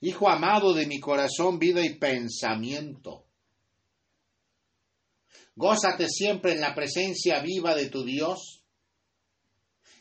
Hijo 0.00 0.28
amado 0.28 0.74
de 0.74 0.86
mi 0.86 1.00
corazón, 1.00 1.58
vida 1.58 1.84
y 1.84 1.98
pensamiento, 1.98 3.26
gózate 5.56 6.08
siempre 6.08 6.52
en 6.52 6.60
la 6.60 6.74
presencia 6.74 7.40
viva 7.40 7.74
de 7.74 7.88
tu 7.88 8.04
Dios. 8.04 8.62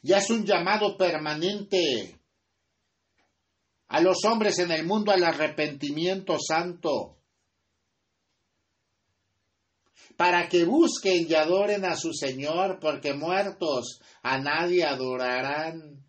Ya 0.04 0.20
es 0.20 0.30
un 0.30 0.46
llamado 0.46 0.96
permanente 0.98 2.20
a 3.88 4.02
los 4.02 4.24
hombres 4.26 4.60
en 4.60 4.72
el 4.72 4.86
mundo 4.86 5.12
al 5.12 5.24
arrepentimiento 5.24 6.38
santo, 6.40 7.18
para 10.16 10.48
que 10.50 10.64
busquen 10.64 11.28
y 11.28 11.34
adoren 11.34 11.86
a 11.86 11.96
su 11.96 12.14
Señor, 12.14 12.80
porque 12.80 13.14
muertos 13.14 14.00
a 14.22 14.38
nadie 14.38 14.84
adorarán. 14.84 16.07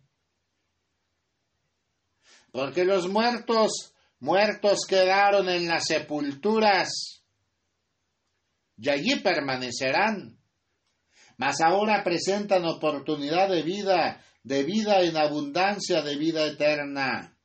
Porque 2.51 2.85
los 2.85 3.07
muertos, 3.07 3.93
muertos 4.19 4.79
quedaron 4.87 5.49
en 5.49 5.67
las 5.67 5.85
sepulturas, 5.85 7.23
y 8.77 8.89
allí 8.89 9.19
permanecerán 9.19 10.39
mas 11.39 11.61
ahora 11.61 12.03
presentan 12.03 12.65
oportunidad 12.65 13.47
de 13.47 13.63
vida, 13.63 14.21
de 14.43 14.63
vida 14.63 15.01
en 15.01 15.15
abundancia, 15.15 16.01
de 16.01 16.17
vida 16.17 16.45
eterna. 16.45 17.37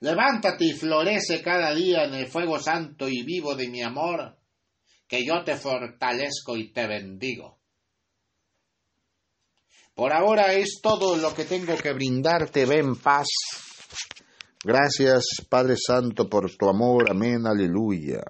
Levántate 0.00 0.64
y 0.64 0.72
florece 0.72 1.40
cada 1.40 1.72
día 1.72 2.02
en 2.06 2.14
el 2.14 2.26
fuego 2.26 2.58
santo 2.58 3.08
y 3.08 3.22
vivo 3.22 3.54
de 3.54 3.68
mi 3.68 3.82
amor, 3.82 4.36
que 5.06 5.24
yo 5.24 5.44
te 5.44 5.54
fortalezco 5.54 6.56
y 6.56 6.72
te 6.72 6.88
bendigo. 6.88 7.59
Por 10.00 10.14
ahora 10.14 10.54
es 10.54 10.80
todo 10.82 11.14
lo 11.14 11.34
que 11.34 11.44
tengo 11.44 11.76
que 11.76 11.92
brindarte. 11.92 12.64
Ven 12.64 12.96
paz. 12.96 13.26
Gracias, 14.64 15.26
Padre 15.46 15.74
Santo, 15.76 16.26
por 16.26 16.50
tu 16.56 16.70
amor. 16.70 17.10
Amén. 17.10 17.46
Aleluya. 17.46 18.22